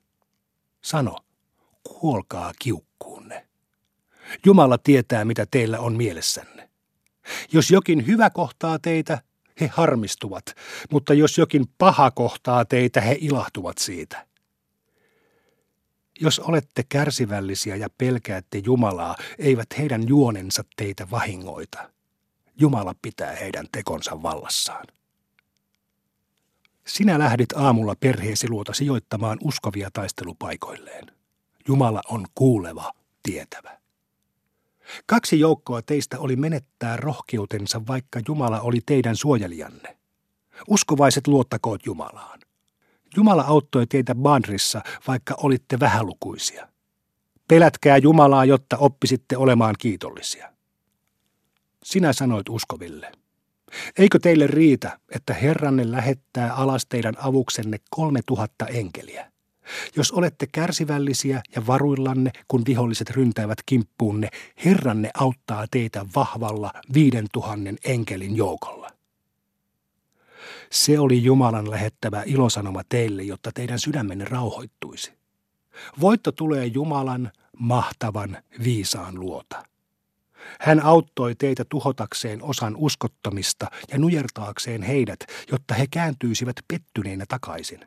Sano, 0.83 1.17
kuolkaa 1.83 2.53
kiukkuunne. 2.59 3.47
Jumala 4.47 4.79
tietää, 4.79 5.25
mitä 5.25 5.47
teillä 5.51 5.79
on 5.79 5.97
mielessänne. 5.97 6.71
Jos 7.53 7.71
jokin 7.71 8.07
hyvä 8.07 8.31
kohtaa 8.31 8.79
teitä, 8.79 9.23
he 9.61 9.67
harmistuvat, 9.67 10.45
mutta 10.91 11.15
jos 11.15 11.39
jokin 11.39 11.65
paha 11.79 12.11
kohtaa 12.11 12.65
teitä, 12.65 13.01
he 13.01 13.17
ilahtuvat 13.21 13.79
siitä. 13.79 14.27
Jos 16.21 16.39
olette 16.39 16.83
kärsivällisiä 16.89 17.77
ja 17.77 17.89
pelkäätte 17.99 18.63
Jumalaa, 18.65 19.17
eivät 19.39 19.69
heidän 19.79 20.09
juonensa 20.09 20.65
teitä 20.77 21.11
vahingoita. 21.11 21.91
Jumala 22.61 22.95
pitää 23.03 23.35
heidän 23.37 23.67
tekonsa 23.73 24.23
vallassaan. 24.23 24.87
Sinä 26.91 27.19
lähdit 27.19 27.53
aamulla 27.53 27.95
perheesi 28.01 28.49
luota 28.49 28.73
sijoittamaan 28.73 29.39
uskovia 29.45 29.91
taistelupaikoilleen. 29.93 31.07
Jumala 31.69 32.03
on 32.09 32.27
kuuleva, 32.35 32.93
tietävä. 33.23 33.79
Kaksi 35.07 35.41
joukkoa 35.41 35.83
teistä 35.83 36.19
oli 36.19 36.37
menettää 36.37 36.97
rohkeutensa, 36.97 37.87
vaikka 37.87 38.21
Jumala 38.29 38.61
oli 38.61 38.79
teidän 38.87 39.17
suojelijanne. 39.17 39.97
Uskovaiset 40.69 41.27
luottakoot 41.27 41.87
Jumalaan. 41.87 42.41
Jumala 43.17 43.43
auttoi 43.43 43.87
teitä 43.87 44.15
Badrissa, 44.15 44.81
vaikka 45.07 45.35
olitte 45.43 45.81
vähälukuisia. 45.81 46.69
Pelätkää 47.49 47.97
Jumalaa, 47.97 48.45
jotta 48.45 48.77
oppisitte 48.77 49.37
olemaan 49.37 49.75
kiitollisia. 49.79 50.53
Sinä 51.85 52.13
sanoit 52.13 52.49
uskoville. 52.49 53.13
Eikö 53.99 54.19
teille 54.19 54.47
riitä, 54.47 54.99
että 55.15 55.35
Herranne 55.35 55.93
lähettää 55.93 56.55
alas 56.55 56.87
teidän 56.87 57.15
avuksenne 57.19 57.79
kolme 57.91 58.21
tuhatta 58.27 58.67
enkeliä? 58.67 59.33
Jos 59.97 60.13
olette 60.13 60.47
kärsivällisiä 60.53 61.43
ja 61.57 61.67
varuillanne, 61.67 62.31
kun 62.49 62.63
viholliset 62.67 63.11
ryntäävät 63.11 63.59
kimppuunne, 63.67 64.29
Herranne 64.65 65.11
auttaa 65.15 65.67
teitä 65.71 66.07
vahvalla 66.17 66.73
viiden 66.95 67.27
tuhannen 67.33 67.77
enkelin 67.85 68.37
joukolla. 68.37 68.91
Se 70.71 70.99
oli 70.99 71.25
Jumalan 71.25 71.71
lähettävä 71.71 72.23
ilosanoma 72.27 72.83
teille, 72.89 73.23
jotta 73.23 73.51
teidän 73.55 73.79
sydämenne 73.79 74.25
rauhoittuisi. 74.25 75.13
Voitto 76.01 76.33
tulee 76.33 76.67
Jumalan 76.67 77.33
mahtavan 77.59 78.37
viisaan 78.65 79.21
luota. 79.21 79.70
Hän 80.61 80.81
auttoi 80.85 81.35
teitä 81.35 81.65
tuhotakseen 81.65 82.43
osan 82.43 82.77
uskottomista 82.77 83.67
ja 83.93 83.99
nujertaakseen 83.99 84.83
heidät, 84.83 85.21
jotta 85.53 85.75
he 85.75 85.87
kääntyisivät 85.91 86.57
pettyneinä 86.69 87.25
takaisin. 87.29 87.87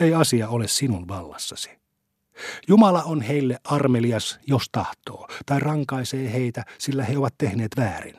Ei 0.00 0.14
asia 0.14 0.48
ole 0.48 0.68
sinun 0.68 1.08
vallassasi. 1.08 1.70
Jumala 2.68 3.02
on 3.02 3.22
heille 3.22 3.58
armelias, 3.64 4.38
jos 4.46 4.68
tahtoo, 4.72 5.28
tai 5.46 5.60
rankaisee 5.60 6.32
heitä, 6.32 6.64
sillä 6.78 7.04
he 7.04 7.18
ovat 7.18 7.34
tehneet 7.38 7.70
väärin. 7.76 8.16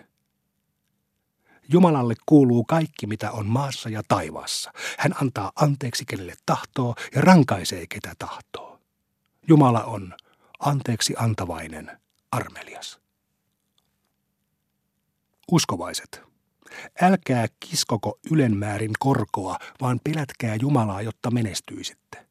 Jumalalle 1.70 2.14
kuuluu 2.26 2.64
kaikki, 2.64 3.08
mitä 3.08 3.32
on 3.32 3.46
maassa 3.46 3.90
ja 3.90 4.02
taivaassa. 4.08 4.72
Hän 4.98 5.14
antaa 5.22 5.52
anteeksi, 5.56 6.06
kenelle 6.06 6.34
tahtoo, 6.46 6.96
ja 7.16 7.22
rankaisee, 7.22 7.86
ketä 7.90 8.14
tahtoo. 8.20 8.80
Jumala 9.48 9.84
on 9.84 10.14
anteeksi 10.60 11.14
antavainen, 11.18 12.03
armelias. 12.34 13.00
Uskovaiset, 15.52 16.22
älkää 17.02 17.48
kiskoko 17.60 18.20
ylenmäärin 18.32 18.92
korkoa, 19.00 19.58
vaan 19.82 20.00
pelätkää 20.04 20.56
Jumalaa, 20.62 21.02
jotta 21.02 21.32
menestyisitte. 21.32 22.26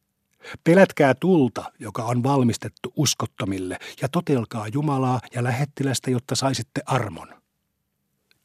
Pelätkää 0.64 1.14
tulta, 1.14 1.72
joka 1.78 2.04
on 2.04 2.22
valmistettu 2.22 2.92
uskottomille, 2.96 3.78
ja 4.02 4.08
totelkaa 4.08 4.68
Jumalaa 4.68 5.20
ja 5.34 5.44
lähettilästä, 5.44 6.10
jotta 6.10 6.34
saisitte 6.34 6.80
armon. 6.86 7.41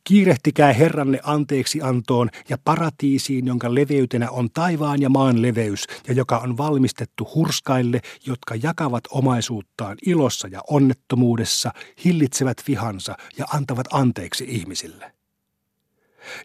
Kiirehtikää 0.07 0.73
Herranne 0.73 1.19
anteeksi 1.23 1.81
antoon 1.81 2.29
ja 2.49 2.57
paratiisiin, 2.63 3.47
jonka 3.47 3.75
leveytenä 3.75 4.31
on 4.31 4.49
taivaan 4.53 5.01
ja 5.01 5.09
maan 5.09 5.41
leveys 5.41 5.87
ja 6.07 6.13
joka 6.13 6.37
on 6.37 6.57
valmistettu 6.57 7.29
hurskaille, 7.35 8.01
jotka 8.25 8.55
jakavat 8.55 9.03
omaisuuttaan 9.11 9.97
ilossa 10.05 10.47
ja 10.47 10.61
onnettomuudessa, 10.69 11.71
hillitsevät 12.05 12.57
vihansa 12.67 13.17
ja 13.37 13.45
antavat 13.53 13.87
anteeksi 13.93 14.45
ihmisille. 14.47 15.11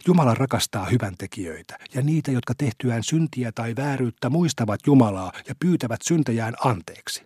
Jumala 0.06 0.34
rakastaa 0.34 0.86
hyvän 0.86 1.14
tekijöitä 1.18 1.78
ja 1.94 2.02
niitä, 2.02 2.30
jotka 2.30 2.54
tehtyään 2.58 3.02
syntiä 3.04 3.52
tai 3.52 3.74
vääryyttä 3.76 4.30
muistavat 4.30 4.80
Jumalaa 4.86 5.32
ja 5.48 5.54
pyytävät 5.60 6.02
syntejään 6.02 6.54
anteeksi. 6.64 7.22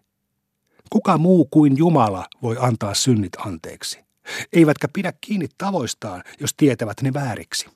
Kuka 0.91 1.19
muu 1.19 1.45
kuin 1.45 1.77
Jumala 1.77 2.27
voi 2.43 2.57
antaa 2.61 2.95
synnit 2.95 3.37
anteeksi? 3.39 4.06
Eivätkä 4.53 4.89
pidä 4.89 5.13
kiinni 5.21 5.49
tavoistaan, 5.59 6.23
jos 6.41 6.55
tietävät 6.57 7.03
ne 7.03 7.15
vääriksi. 7.15 7.67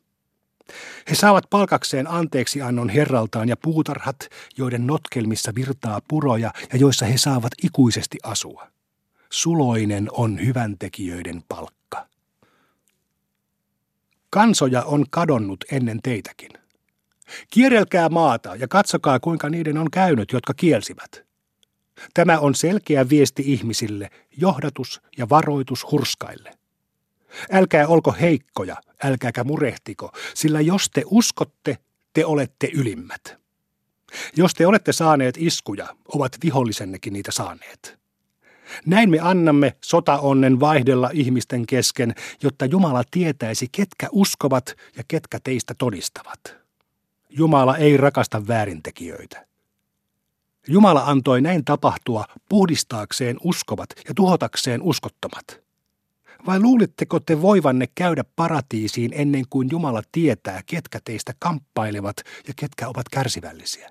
He 1.10 1.14
saavat 1.14 1.44
palkakseen 1.50 2.10
anteeksi 2.10 2.62
annon 2.62 2.88
herraltaan 2.88 3.48
ja 3.48 3.56
puutarhat, 3.56 4.28
joiden 4.56 4.86
notkelmissa 4.86 5.54
virtaa 5.54 6.00
puroja 6.08 6.52
ja 6.72 6.78
joissa 6.78 7.06
he 7.06 7.18
saavat 7.18 7.52
ikuisesti 7.62 8.18
asua. 8.22 8.66
Suloinen 9.30 10.08
on 10.12 10.46
hyväntekijöiden 10.46 11.42
palkka. 11.48 12.06
Kansoja 14.30 14.82
on 14.82 15.04
kadonnut 15.10 15.64
ennen 15.72 16.02
teitäkin. 16.02 16.50
Kierrelkää 17.50 18.08
maata 18.08 18.56
ja 18.56 18.68
katsokaa, 18.68 19.20
kuinka 19.20 19.50
niiden 19.50 19.78
on 19.78 19.90
käynyt, 19.90 20.32
jotka 20.32 20.54
kielsivät. 20.54 21.29
Tämä 22.14 22.38
on 22.38 22.54
selkeä 22.54 23.08
viesti 23.08 23.42
ihmisille, 23.46 24.10
johdatus 24.36 25.00
ja 25.18 25.28
varoitus 25.28 25.90
hurskaille. 25.90 26.50
Älkää 27.52 27.86
olko 27.88 28.14
heikkoja, 28.20 28.76
älkääkä 29.04 29.44
murehtiko, 29.44 30.12
sillä 30.34 30.60
jos 30.60 30.90
te 30.90 31.02
uskotte, 31.06 31.78
te 32.12 32.26
olette 32.26 32.70
ylimmät. 32.74 33.40
Jos 34.36 34.54
te 34.54 34.66
olette 34.66 34.92
saaneet 34.92 35.34
iskuja, 35.38 35.86
ovat 36.14 36.32
vihollisennekin 36.44 37.12
niitä 37.12 37.32
saaneet. 37.32 38.00
Näin 38.86 39.10
me 39.10 39.18
annamme 39.20 39.76
sotaonnen 39.84 40.60
vaihdella 40.60 41.10
ihmisten 41.12 41.66
kesken, 41.66 42.14
jotta 42.42 42.64
Jumala 42.64 43.02
tietäisi, 43.10 43.68
ketkä 43.72 44.08
uskovat 44.12 44.74
ja 44.96 45.02
ketkä 45.08 45.38
teistä 45.44 45.74
todistavat. 45.78 46.40
Jumala 47.30 47.76
ei 47.76 47.96
rakasta 47.96 48.46
väärintekijöitä. 48.48 49.49
Jumala 50.68 51.02
antoi 51.06 51.40
näin 51.40 51.64
tapahtua 51.64 52.24
puhdistaakseen 52.48 53.36
uskovat 53.44 53.90
ja 54.08 54.14
tuhotakseen 54.14 54.82
uskottomat. 54.82 55.60
Vai 56.46 56.60
luulitteko 56.60 57.20
te 57.20 57.42
voivanne 57.42 57.88
käydä 57.94 58.24
paratiisiin 58.36 59.10
ennen 59.14 59.44
kuin 59.50 59.68
Jumala 59.70 60.02
tietää, 60.12 60.62
ketkä 60.66 61.00
teistä 61.04 61.34
kamppailevat 61.38 62.16
ja 62.48 62.54
ketkä 62.56 62.88
ovat 62.88 63.08
kärsivällisiä? 63.08 63.90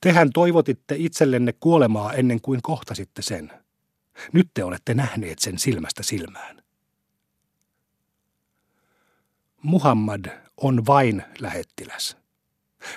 Tehän 0.00 0.30
toivotitte 0.34 0.94
itsellenne 0.98 1.52
kuolemaa 1.60 2.12
ennen 2.12 2.40
kuin 2.40 2.60
kohtasitte 2.62 3.22
sen. 3.22 3.52
Nyt 4.32 4.50
te 4.54 4.64
olette 4.64 4.94
nähneet 4.94 5.38
sen 5.38 5.58
silmästä 5.58 6.02
silmään. 6.02 6.62
Muhammad 9.62 10.24
on 10.56 10.86
vain 10.86 11.22
lähettiläs. 11.38 12.16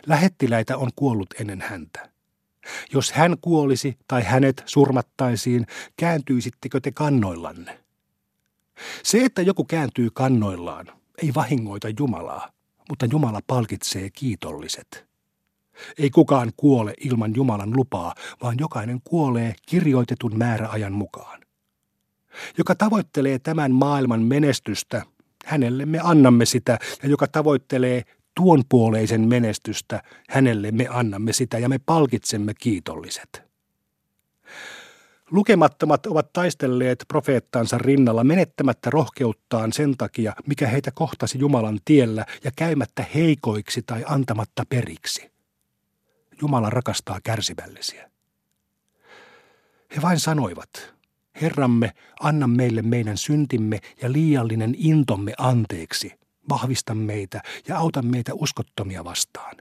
Lähettiläitä 0.05 0.77
on 0.77 0.91
kuollut 0.95 1.33
ennen 1.39 1.61
häntä. 1.61 2.14
Jos 2.93 3.11
hän 3.11 3.35
kuolisi 3.41 3.97
tai 4.07 4.23
hänet 4.23 4.63
surmattaisiin, 4.65 5.67
kääntyisittekö 5.97 6.79
te 6.79 6.91
kannoillanne? 6.91 7.79
Se, 9.03 9.25
että 9.25 9.41
joku 9.41 9.63
kääntyy 9.63 10.09
kannoillaan, 10.13 10.87
ei 11.23 11.33
vahingoita 11.35 11.87
Jumalaa, 11.99 12.49
mutta 12.89 13.05
Jumala 13.11 13.39
palkitsee 13.47 14.09
kiitolliset. 14.09 15.05
Ei 15.97 16.09
kukaan 16.09 16.51
kuole 16.57 16.93
ilman 16.99 17.35
Jumalan 17.35 17.75
lupaa, 17.75 18.15
vaan 18.43 18.55
jokainen 18.59 18.99
kuolee 19.03 19.55
kirjoitetun 19.65 20.37
määräajan 20.37 20.93
mukaan. 20.93 21.41
Joka 22.57 22.75
tavoittelee 22.75 23.39
tämän 23.39 23.71
maailman 23.71 24.21
menestystä, 24.21 25.05
hänelle 25.45 25.85
me 25.85 25.99
annamme 26.03 26.45
sitä, 26.45 26.79
ja 27.03 27.09
joka 27.09 27.27
tavoittelee 27.27 28.03
tuon 28.35 28.63
puoleisen 28.69 29.21
menestystä, 29.21 30.03
hänelle 30.29 30.71
me 30.71 30.87
annamme 30.89 31.33
sitä 31.33 31.59
ja 31.59 31.69
me 31.69 31.79
palkitsemme 31.85 32.53
kiitolliset. 32.53 33.43
Lukemattomat 35.31 36.05
ovat 36.05 36.33
taistelleet 36.33 37.05
profeettansa 37.07 37.77
rinnalla 37.77 38.23
menettämättä 38.23 38.89
rohkeuttaan 38.89 39.73
sen 39.73 39.97
takia, 39.97 40.33
mikä 40.47 40.67
heitä 40.67 40.91
kohtasi 40.91 41.39
Jumalan 41.39 41.79
tiellä 41.85 42.25
ja 42.43 42.51
käymättä 42.55 43.05
heikoiksi 43.15 43.81
tai 43.81 44.03
antamatta 44.07 44.63
periksi. 44.69 45.31
Jumala 46.41 46.69
rakastaa 46.69 47.19
kärsivällisiä. 47.23 48.09
He 49.95 50.01
vain 50.01 50.19
sanoivat, 50.19 50.95
Herramme, 51.41 51.91
anna 52.19 52.47
meille 52.47 52.81
meidän 52.81 53.17
syntimme 53.17 53.79
ja 54.01 54.11
liiallinen 54.11 54.75
intomme 54.77 55.33
anteeksi, 55.37 56.13
vahvista 56.49 56.95
meitä 56.95 57.41
ja 57.67 57.77
auta 57.77 58.01
meitä 58.01 58.33
uskottomia 58.33 59.03
vastaan. 59.03 59.55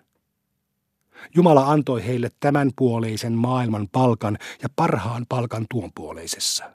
Jumala 1.35 1.71
antoi 1.71 2.07
heille 2.07 2.31
tämän 2.41 2.71
puoleisen 2.77 3.33
maailman 3.33 3.89
palkan 3.93 4.39
ja 4.63 4.69
parhaan 4.77 5.27
palkan 5.29 5.67
tuon 5.71 5.91
puoleisessa. 5.95 6.71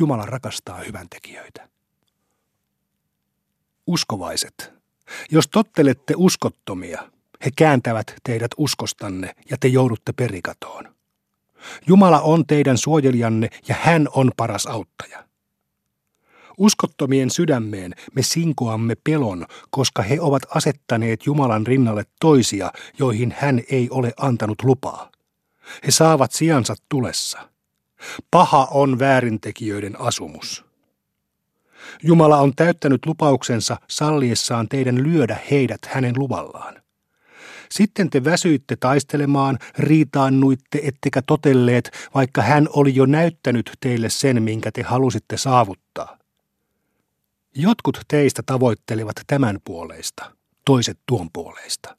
Jumala 0.00 0.26
rakastaa 0.26 0.78
hyväntekijöitä. 0.78 1.68
Uskovaiset, 3.86 4.72
jos 5.30 5.48
tottelette 5.48 6.14
uskottomia, 6.16 7.10
he 7.44 7.50
kääntävät 7.56 8.14
teidät 8.24 8.50
uskostanne 8.56 9.36
ja 9.50 9.56
te 9.60 9.68
joudutte 9.68 10.12
perikatoon. 10.12 10.94
Jumala 11.86 12.20
on 12.20 12.46
teidän 12.46 12.78
suojelijanne 12.78 13.48
ja 13.68 13.74
hän 13.80 14.08
on 14.12 14.32
paras 14.36 14.66
auttaja. 14.66 15.25
Uskottomien 16.56 17.30
sydämeen 17.30 17.94
me 18.14 18.22
sinkoamme 18.22 18.94
pelon, 19.04 19.46
koska 19.70 20.02
he 20.02 20.20
ovat 20.20 20.42
asettaneet 20.54 21.26
Jumalan 21.26 21.66
rinnalle 21.66 22.04
toisia, 22.20 22.72
joihin 22.98 23.34
hän 23.38 23.62
ei 23.70 23.88
ole 23.90 24.12
antanut 24.16 24.62
lupaa. 24.62 25.10
He 25.86 25.90
saavat 25.90 26.32
sijansa 26.32 26.74
tulessa. 26.88 27.48
Paha 28.30 28.68
on 28.70 28.98
väärintekijöiden 28.98 30.00
asumus. 30.00 30.64
Jumala 32.02 32.38
on 32.38 32.52
täyttänyt 32.56 33.06
lupauksensa 33.06 33.76
salliessaan 33.88 34.68
teidän 34.68 35.02
lyödä 35.02 35.36
heidät 35.50 35.80
hänen 35.86 36.14
luvallaan. 36.16 36.82
Sitten 37.70 38.10
te 38.10 38.24
väsyitte 38.24 38.76
taistelemaan, 38.76 39.58
riitaannuitte 39.78 40.80
ettekä 40.82 41.22
totelleet, 41.22 41.90
vaikka 42.14 42.42
hän 42.42 42.68
oli 42.70 42.94
jo 42.94 43.06
näyttänyt 43.06 43.70
teille 43.80 44.10
sen, 44.10 44.42
minkä 44.42 44.72
te 44.72 44.82
halusitte 44.82 45.36
saavuttaa. 45.36 46.18
Jotkut 47.58 48.00
teistä 48.08 48.42
tavoittelivat 48.46 49.16
tämän 49.26 49.58
puoleista, 49.64 50.32
toiset 50.64 50.98
tuon 51.06 51.28
puoleista. 51.32 51.96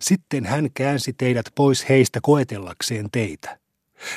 Sitten 0.00 0.44
hän 0.44 0.68
käänsi 0.74 1.12
teidät 1.12 1.46
pois 1.54 1.88
heistä 1.88 2.20
koetellakseen 2.22 3.08
teitä. 3.12 3.58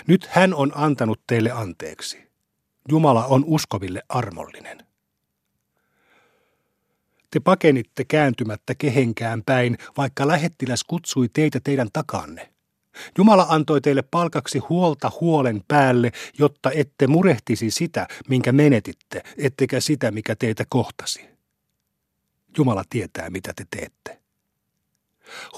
Nyt 0.08 0.28
hän 0.32 0.54
on 0.54 0.72
antanut 0.76 1.22
teille 1.28 1.52
anteeksi. 1.52 2.30
Jumala 2.90 3.26
on 3.26 3.44
uskoville 3.48 4.02
armollinen. 4.10 4.78
Te 7.32 7.40
pakenitte 7.40 8.06
kääntymättä 8.06 8.76
kehenkään 8.76 9.44
päin, 9.46 9.78
vaikka 9.98 10.28
lähettiläs 10.28 10.84
kutsui 10.84 11.30
teitä 11.34 11.60
teidän 11.64 11.88
takanne. 11.94 12.54
Jumala 13.18 13.46
antoi 13.50 13.82
teille 13.82 14.02
palkaksi 14.02 14.60
huolta 14.60 15.12
huolen 15.22 15.62
päälle, 15.68 16.12
jotta 16.40 16.72
ette 16.72 17.08
murehtisi 17.08 17.72
sitä, 17.72 18.08
minkä 18.30 18.52
menetitte, 18.52 19.24
ettekä 19.38 19.80
sitä, 19.80 20.12
mikä 20.12 20.36
teitä 20.36 20.64
kohtasi. 20.70 21.26
Jumala 22.58 22.84
tietää, 22.90 23.30
mitä 23.30 23.54
te 23.56 23.66
teette. 23.70 24.18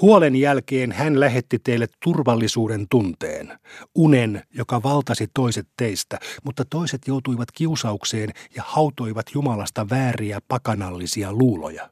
Huolen 0.01 0.35
jälkeen 0.35 0.91
hän 0.91 1.19
lähetti 1.19 1.59
teille 1.59 1.87
turvallisuuden 2.03 2.85
tunteen, 2.89 3.59
unen, 3.95 4.43
joka 4.53 4.83
valtasi 4.83 5.27
toiset 5.33 5.67
teistä, 5.77 6.19
mutta 6.43 6.65
toiset 6.65 7.01
joutuivat 7.07 7.51
kiusaukseen 7.51 8.29
ja 8.55 8.63
hautoivat 8.65 9.25
Jumalasta 9.33 9.89
vääriä 9.89 10.39
pakanallisia 10.47 11.33
luuloja. 11.33 11.89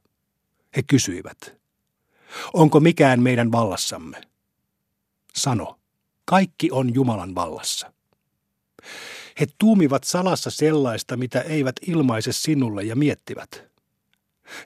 He 0.75 0.83
kysyivät, 0.83 1.55
onko 2.53 2.79
mikään 2.79 3.21
meidän 3.21 3.51
vallassamme? 3.51 4.21
Sano, 5.37 5.79
kaikki 6.25 6.71
on 6.71 6.93
Jumalan 6.93 7.35
vallassa. 7.35 7.93
He 9.39 9.47
tuumivat 9.59 10.03
salassa 10.03 10.49
sellaista, 10.49 11.17
mitä 11.17 11.41
eivät 11.41 11.75
ilmaise 11.87 12.31
sinulle 12.31 12.83
ja 12.83 12.95
miettivät. 12.95 13.63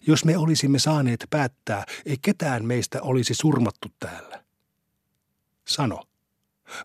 Jos 0.07 0.25
me 0.25 0.37
olisimme 0.37 0.79
saaneet 0.79 1.27
päättää, 1.29 1.83
ei 2.05 2.17
ketään 2.21 2.65
meistä 2.65 3.01
olisi 3.01 3.33
surmattu 3.33 3.87
täällä. 3.99 4.43
Sano, 5.67 6.03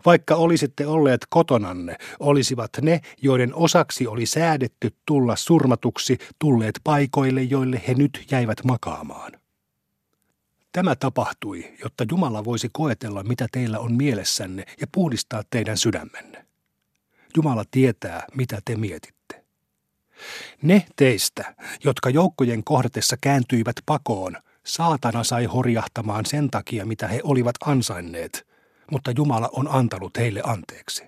vaikka 0.06 0.34
olisitte 0.34 0.86
olleet 0.86 1.20
kotonanne, 1.30 1.96
olisivat 2.20 2.70
ne, 2.82 3.00
joiden 3.22 3.54
osaksi 3.54 4.06
oli 4.06 4.26
säädetty 4.26 4.90
tulla 5.06 5.36
surmatuksi, 5.36 6.18
tulleet 6.38 6.80
paikoille, 6.84 7.42
joille 7.42 7.82
he 7.88 7.94
nyt 7.94 8.26
jäivät 8.30 8.64
makaamaan. 8.64 9.32
Tämä 10.76 10.96
tapahtui, 10.96 11.74
jotta 11.82 12.04
Jumala 12.10 12.44
voisi 12.44 12.68
koetella, 12.72 13.22
mitä 13.22 13.46
teillä 13.52 13.78
on 13.78 13.92
mielessänne 13.92 14.64
ja 14.80 14.86
puhdistaa 14.92 15.42
teidän 15.50 15.76
sydämenne. 15.76 16.46
Jumala 17.36 17.64
tietää, 17.70 18.26
mitä 18.34 18.58
te 18.64 18.76
mietitte. 18.76 19.44
Ne 20.62 20.86
teistä, 20.96 21.54
jotka 21.84 22.10
joukkojen 22.10 22.64
kohdatessa 22.64 23.16
kääntyivät 23.20 23.76
pakoon, 23.86 24.36
saatana 24.64 25.24
sai 25.24 25.44
horjahtamaan 25.44 26.26
sen 26.26 26.50
takia, 26.50 26.86
mitä 26.86 27.08
he 27.08 27.20
olivat 27.24 27.56
ansainneet, 27.64 28.46
mutta 28.90 29.10
Jumala 29.16 29.48
on 29.52 29.68
antanut 29.68 30.18
heille 30.18 30.42
anteeksi. 30.44 31.04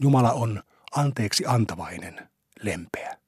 Jumala 0.00 0.32
on 0.32 0.62
anteeksi 0.96 1.44
antavainen, 1.46 2.28
lempeä. 2.62 3.19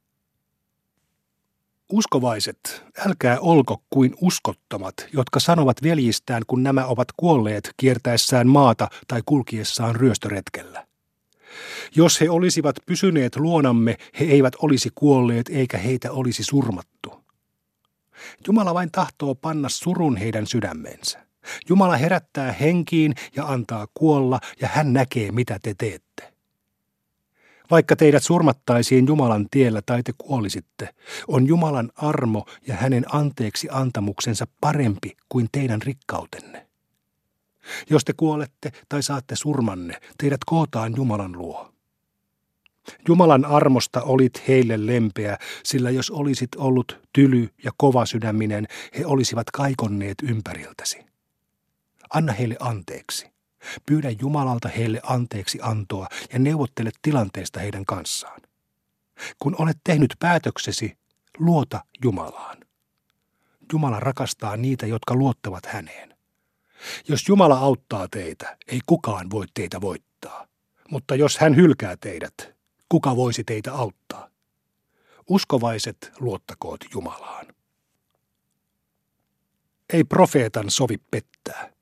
Uskovaiset, 1.92 2.85
älkää 3.07 3.40
olko 3.40 3.83
kuin 3.90 4.14
uskottomat, 4.20 4.94
jotka 5.12 5.40
sanovat 5.40 5.83
veljistään, 5.83 6.42
kun 6.46 6.62
nämä 6.62 6.87
ovat 6.87 7.09
kuolleet 7.16 7.70
kiertäessään 7.76 8.48
maata 8.48 8.88
tai 9.09 9.22
kulkiessaan 9.26 9.96
ryöstöretkellä. 9.96 10.87
Jos 11.96 12.20
he 12.20 12.31
olisivat 12.31 12.76
pysyneet 12.87 13.37
luonamme, 13.37 13.96
he 14.20 14.24
eivät 14.24 14.55
olisi 14.62 14.90
kuolleet 14.94 15.48
eikä 15.48 15.78
heitä 15.78 16.12
olisi 16.12 16.44
surmattu. 16.44 17.24
Jumala 18.46 18.74
vain 18.74 18.90
tahtoo 18.90 19.35
panna 19.35 19.68
surun 19.68 20.16
heidän 20.16 20.46
sydämensä. 20.46 21.26
Jumala 21.68 21.96
herättää 21.96 22.52
henkiin 22.52 23.14
ja 23.37 23.44
antaa 23.46 23.87
kuolla, 23.94 24.40
ja 24.61 24.68
hän 24.68 24.92
näkee, 24.92 25.33
mitä 25.33 25.59
te 25.62 25.74
teette. 25.78 26.32
Vaikka 27.73 27.97
teidät 27.97 28.23
surmattaisiin 28.23 29.07
Jumalan 29.07 29.47
tiellä 29.51 29.83
tai 29.87 30.03
te 30.03 30.13
kuolisitte, 30.19 30.89
on 31.29 31.47
Jumalan 31.47 31.93
armo 31.97 32.47
ja 32.67 32.77
hänen 32.77 33.05
anteeksi 33.15 33.69
antamuksensa 33.71 34.47
parempi 34.61 35.17
kuin 35.29 35.49
teidän 35.53 35.83
rikkautenne. 35.83 36.67
Jos 37.91 38.05
te 38.05 38.13
kuolette 38.13 38.73
tai 38.89 39.03
saatte 39.03 39.37
surmanne, 39.37 40.01
teidät 40.19 40.41
kootaan 40.47 40.93
Jumalan 40.97 41.39
luo. 41.39 41.73
Jumalan 43.09 43.45
armosta 43.45 44.03
olit 44.03 44.49
heille 44.49 44.87
lempeä, 44.87 45.39
sillä 45.65 45.91
jos 45.91 46.11
olisit 46.11 46.55
ollut 46.57 47.01
tyly 47.13 47.49
ja 47.65 47.71
kovasydäminen, 47.77 48.67
he 48.99 49.07
olisivat 49.07 49.51
kaikonneet 49.51 50.17
ympäriltäsi. 50.23 51.05
Anna 52.15 52.33
heille 52.33 52.57
anteeksi. 52.61 53.33
Pyydä 53.87 54.11
Jumalalta 54.20 54.68
heille 54.68 55.01
anteeksi 55.03 55.59
antoa 55.62 56.07
ja 56.33 56.38
neuvottele 56.38 56.90
tilanteesta 57.03 57.61
heidän 57.61 57.85
kanssaan. 57.85 58.40
Kun 59.38 59.57
olet 59.59 59.79
tehnyt 59.85 60.14
päätöksesi, 60.18 60.98
luota 61.38 61.85
Jumalaan. 62.05 62.57
Jumala 63.72 64.01
rakastaa 64.01 64.57
niitä, 64.57 64.87
jotka 64.87 65.14
luottavat 65.14 65.66
häneen. 65.66 66.16
Jos 67.09 67.29
Jumala 67.29 67.59
auttaa 67.59 68.09
teitä, 68.09 68.57
ei 68.66 68.81
kukaan 68.87 69.31
voi 69.31 69.46
teitä 69.55 69.81
voittaa. 69.81 70.46
Mutta 70.90 71.14
jos 71.14 71.38
hän 71.38 71.57
hylkää 71.57 71.96
teidät, 71.96 72.55
kuka 72.88 73.16
voisi 73.16 73.44
teitä 73.44 73.75
auttaa? 73.75 74.29
Uskovaiset 75.29 76.12
luottakoot 76.20 76.81
Jumalaan. 76.94 77.46
Ei 79.92 80.05
profeetan 80.05 80.70
sovi 80.70 80.96
pettää. 81.11 81.72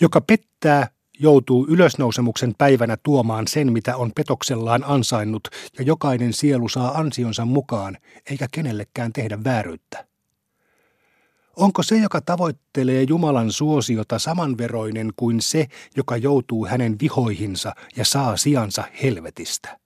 Joka 0.00 0.20
pettää, 0.20 0.88
joutuu 1.18 1.66
ylösnousemuksen 1.68 2.54
päivänä 2.58 2.96
tuomaan 3.02 3.48
sen, 3.48 3.72
mitä 3.72 3.96
on 3.96 4.12
petoksellaan 4.14 4.84
ansainnut, 4.86 5.48
ja 5.78 5.84
jokainen 5.84 6.32
sielu 6.32 6.68
saa 6.68 6.98
ansionsa 6.98 7.44
mukaan, 7.44 7.96
eikä 8.30 8.48
kenellekään 8.52 9.12
tehdä 9.12 9.44
vääryyttä. 9.44 10.06
Onko 11.56 11.82
se, 11.82 11.98
joka 11.98 12.20
tavoittelee 12.20 13.02
Jumalan 13.02 13.52
suosiota 13.52 14.18
samanveroinen 14.18 15.12
kuin 15.16 15.40
se, 15.40 15.66
joka 15.96 16.16
joutuu 16.16 16.66
hänen 16.66 16.96
vihoihinsa 17.00 17.72
ja 17.96 18.04
saa 18.04 18.36
sijansa 18.36 18.84
helvetistä? 19.02 19.78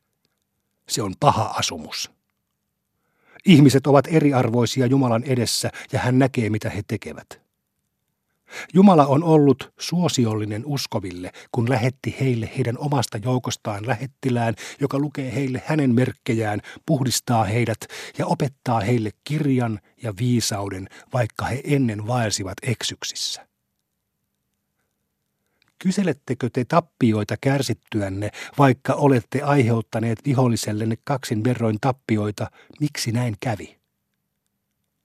Se 0.88 1.02
on 1.02 1.14
paha 1.20 1.44
asumus. 1.44 2.10
Ihmiset 3.46 3.86
ovat 3.86 4.06
eriarvoisia 4.06 4.86
Jumalan 4.86 5.24
edessä 5.24 5.70
ja 5.92 5.98
hän 5.98 6.18
näkee, 6.18 6.50
mitä 6.50 6.70
he 6.70 6.82
tekevät. 6.88 7.43
Jumala 8.74 9.06
on 9.06 9.24
ollut 9.24 9.72
suosiollinen 9.78 10.62
uskoville, 10.66 11.32
kun 11.52 11.70
lähetti 11.70 12.16
heille 12.20 12.50
heidän 12.56 12.78
omasta 12.78 13.18
joukostaan 13.18 13.86
lähettilään, 13.86 14.54
joka 14.80 14.98
lukee 14.98 15.34
heille 15.34 15.62
hänen 15.66 15.94
merkkejään, 15.94 16.60
puhdistaa 16.86 17.44
heidät 17.44 17.80
ja 18.18 18.26
opettaa 18.26 18.80
heille 18.80 19.10
kirjan 19.24 19.80
ja 20.02 20.14
viisauden, 20.18 20.88
vaikka 21.12 21.44
he 21.44 21.60
ennen 21.64 22.06
vaelsivat 22.06 22.54
eksyksissä. 22.62 23.46
Kyselettekö 25.78 26.50
te 26.52 26.64
tappioita 26.64 27.34
kärsittyänne, 27.40 28.30
vaikka 28.58 28.94
olette 28.94 29.42
aiheuttaneet 29.42 30.18
vihollisellenne 30.24 30.96
kaksin 31.04 31.44
verroin 31.44 31.76
tappioita, 31.80 32.50
miksi 32.80 33.12
näin 33.12 33.36
kävi? 33.40 33.78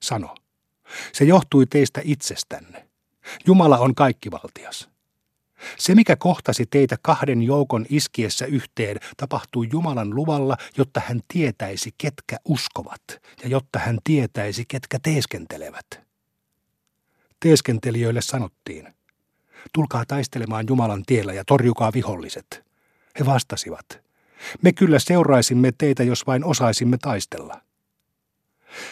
Sano. 0.02 0.34
Se 1.12 1.24
johtui 1.24 1.66
teistä 1.66 2.00
itsestänne. 2.04 2.89
Jumala 3.46 3.78
on 3.78 3.94
kaikkivaltias. 3.94 4.88
Se, 5.78 5.94
mikä 5.94 6.16
kohtasi 6.16 6.66
teitä 6.66 6.96
kahden 7.02 7.42
joukon 7.42 7.86
iskiessä 7.88 8.46
yhteen, 8.46 8.96
tapahtui 9.16 9.68
Jumalan 9.72 10.14
luvalla, 10.14 10.56
jotta 10.78 11.02
hän 11.06 11.20
tietäisi, 11.32 11.94
ketkä 11.98 12.36
uskovat, 12.44 13.02
ja 13.42 13.48
jotta 13.48 13.78
hän 13.78 13.98
tietäisi, 14.04 14.64
ketkä 14.68 14.98
teeskentelevät. 15.02 15.86
Teeskentelijöille 17.40 18.22
sanottiin, 18.22 18.94
tulkaa 19.72 20.04
taistelemaan 20.06 20.66
Jumalan 20.68 21.02
tiellä 21.06 21.32
ja 21.32 21.44
torjukaa 21.44 21.92
viholliset. 21.92 22.64
He 23.18 23.26
vastasivat, 23.26 23.86
me 24.62 24.72
kyllä 24.72 24.98
seuraisimme 24.98 25.72
teitä, 25.78 26.02
jos 26.02 26.26
vain 26.26 26.44
osaisimme 26.44 26.98
taistella. 26.98 27.60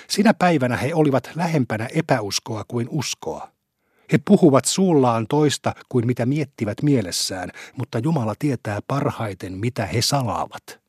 Sinä 0.08 0.34
päivänä 0.34 0.76
he 0.76 0.94
olivat 0.94 1.30
lähempänä 1.34 1.88
epäuskoa 1.94 2.64
kuin 2.68 2.88
uskoa. 2.90 3.57
He 4.12 4.18
puhuvat 4.24 4.64
suullaan 4.64 5.26
toista 5.26 5.74
kuin 5.88 6.06
mitä 6.06 6.26
miettivät 6.26 6.82
mielessään, 6.82 7.50
mutta 7.76 7.98
Jumala 7.98 8.34
tietää 8.38 8.80
parhaiten, 8.86 9.58
mitä 9.58 9.86
he 9.86 10.02
salaavat. 10.02 10.80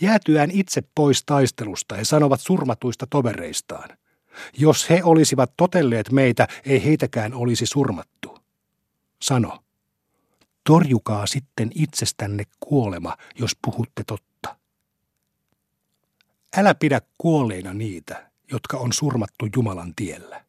Jäätyään 0.00 0.50
itse 0.50 0.82
pois 0.94 1.24
taistelusta 1.24 1.94
he 1.94 2.04
sanovat 2.04 2.40
surmatuista 2.40 3.06
tovereistaan. 3.10 3.98
Jos 4.58 4.90
he 4.90 5.00
olisivat 5.04 5.52
totelleet 5.56 6.12
meitä, 6.12 6.48
ei 6.66 6.84
heitäkään 6.84 7.34
olisi 7.34 7.66
surmattu. 7.66 8.38
Sano, 9.22 9.58
torjukaa 10.64 11.26
sitten 11.26 11.70
itsestänne 11.74 12.44
kuolema, 12.60 13.16
jos 13.38 13.56
puhutte 13.62 14.04
totta. 14.06 14.56
Älä 16.56 16.74
pidä 16.74 17.00
kuolleina 17.18 17.74
niitä, 17.74 18.30
jotka 18.52 18.76
on 18.76 18.92
surmattu 18.92 19.48
Jumalan 19.56 19.94
tiellä. 19.96 20.44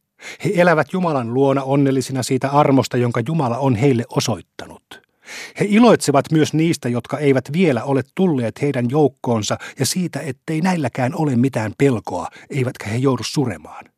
He 0.45 0.51
elävät 0.55 0.93
Jumalan 0.93 1.33
luona 1.33 1.63
onnellisina 1.63 2.23
siitä 2.23 2.49
armosta, 2.49 2.97
jonka 2.97 3.21
Jumala 3.27 3.57
on 3.57 3.75
heille 3.75 4.03
osoittanut. 4.09 5.01
He 5.59 5.65
iloitsevat 5.69 6.31
myös 6.31 6.53
niistä, 6.53 6.89
jotka 6.89 7.17
eivät 7.17 7.53
vielä 7.53 7.83
ole 7.83 8.03
tulleet 8.15 8.61
heidän 8.61 8.89
joukkoonsa 8.89 9.57
ja 9.79 9.85
siitä, 9.85 10.19
ettei 10.19 10.61
näilläkään 10.61 11.15
ole 11.15 11.35
mitään 11.35 11.73
pelkoa, 11.77 12.27
eivätkä 12.49 12.89
he 12.89 12.97
joudu 12.97 13.23
suremaan. 13.23 13.90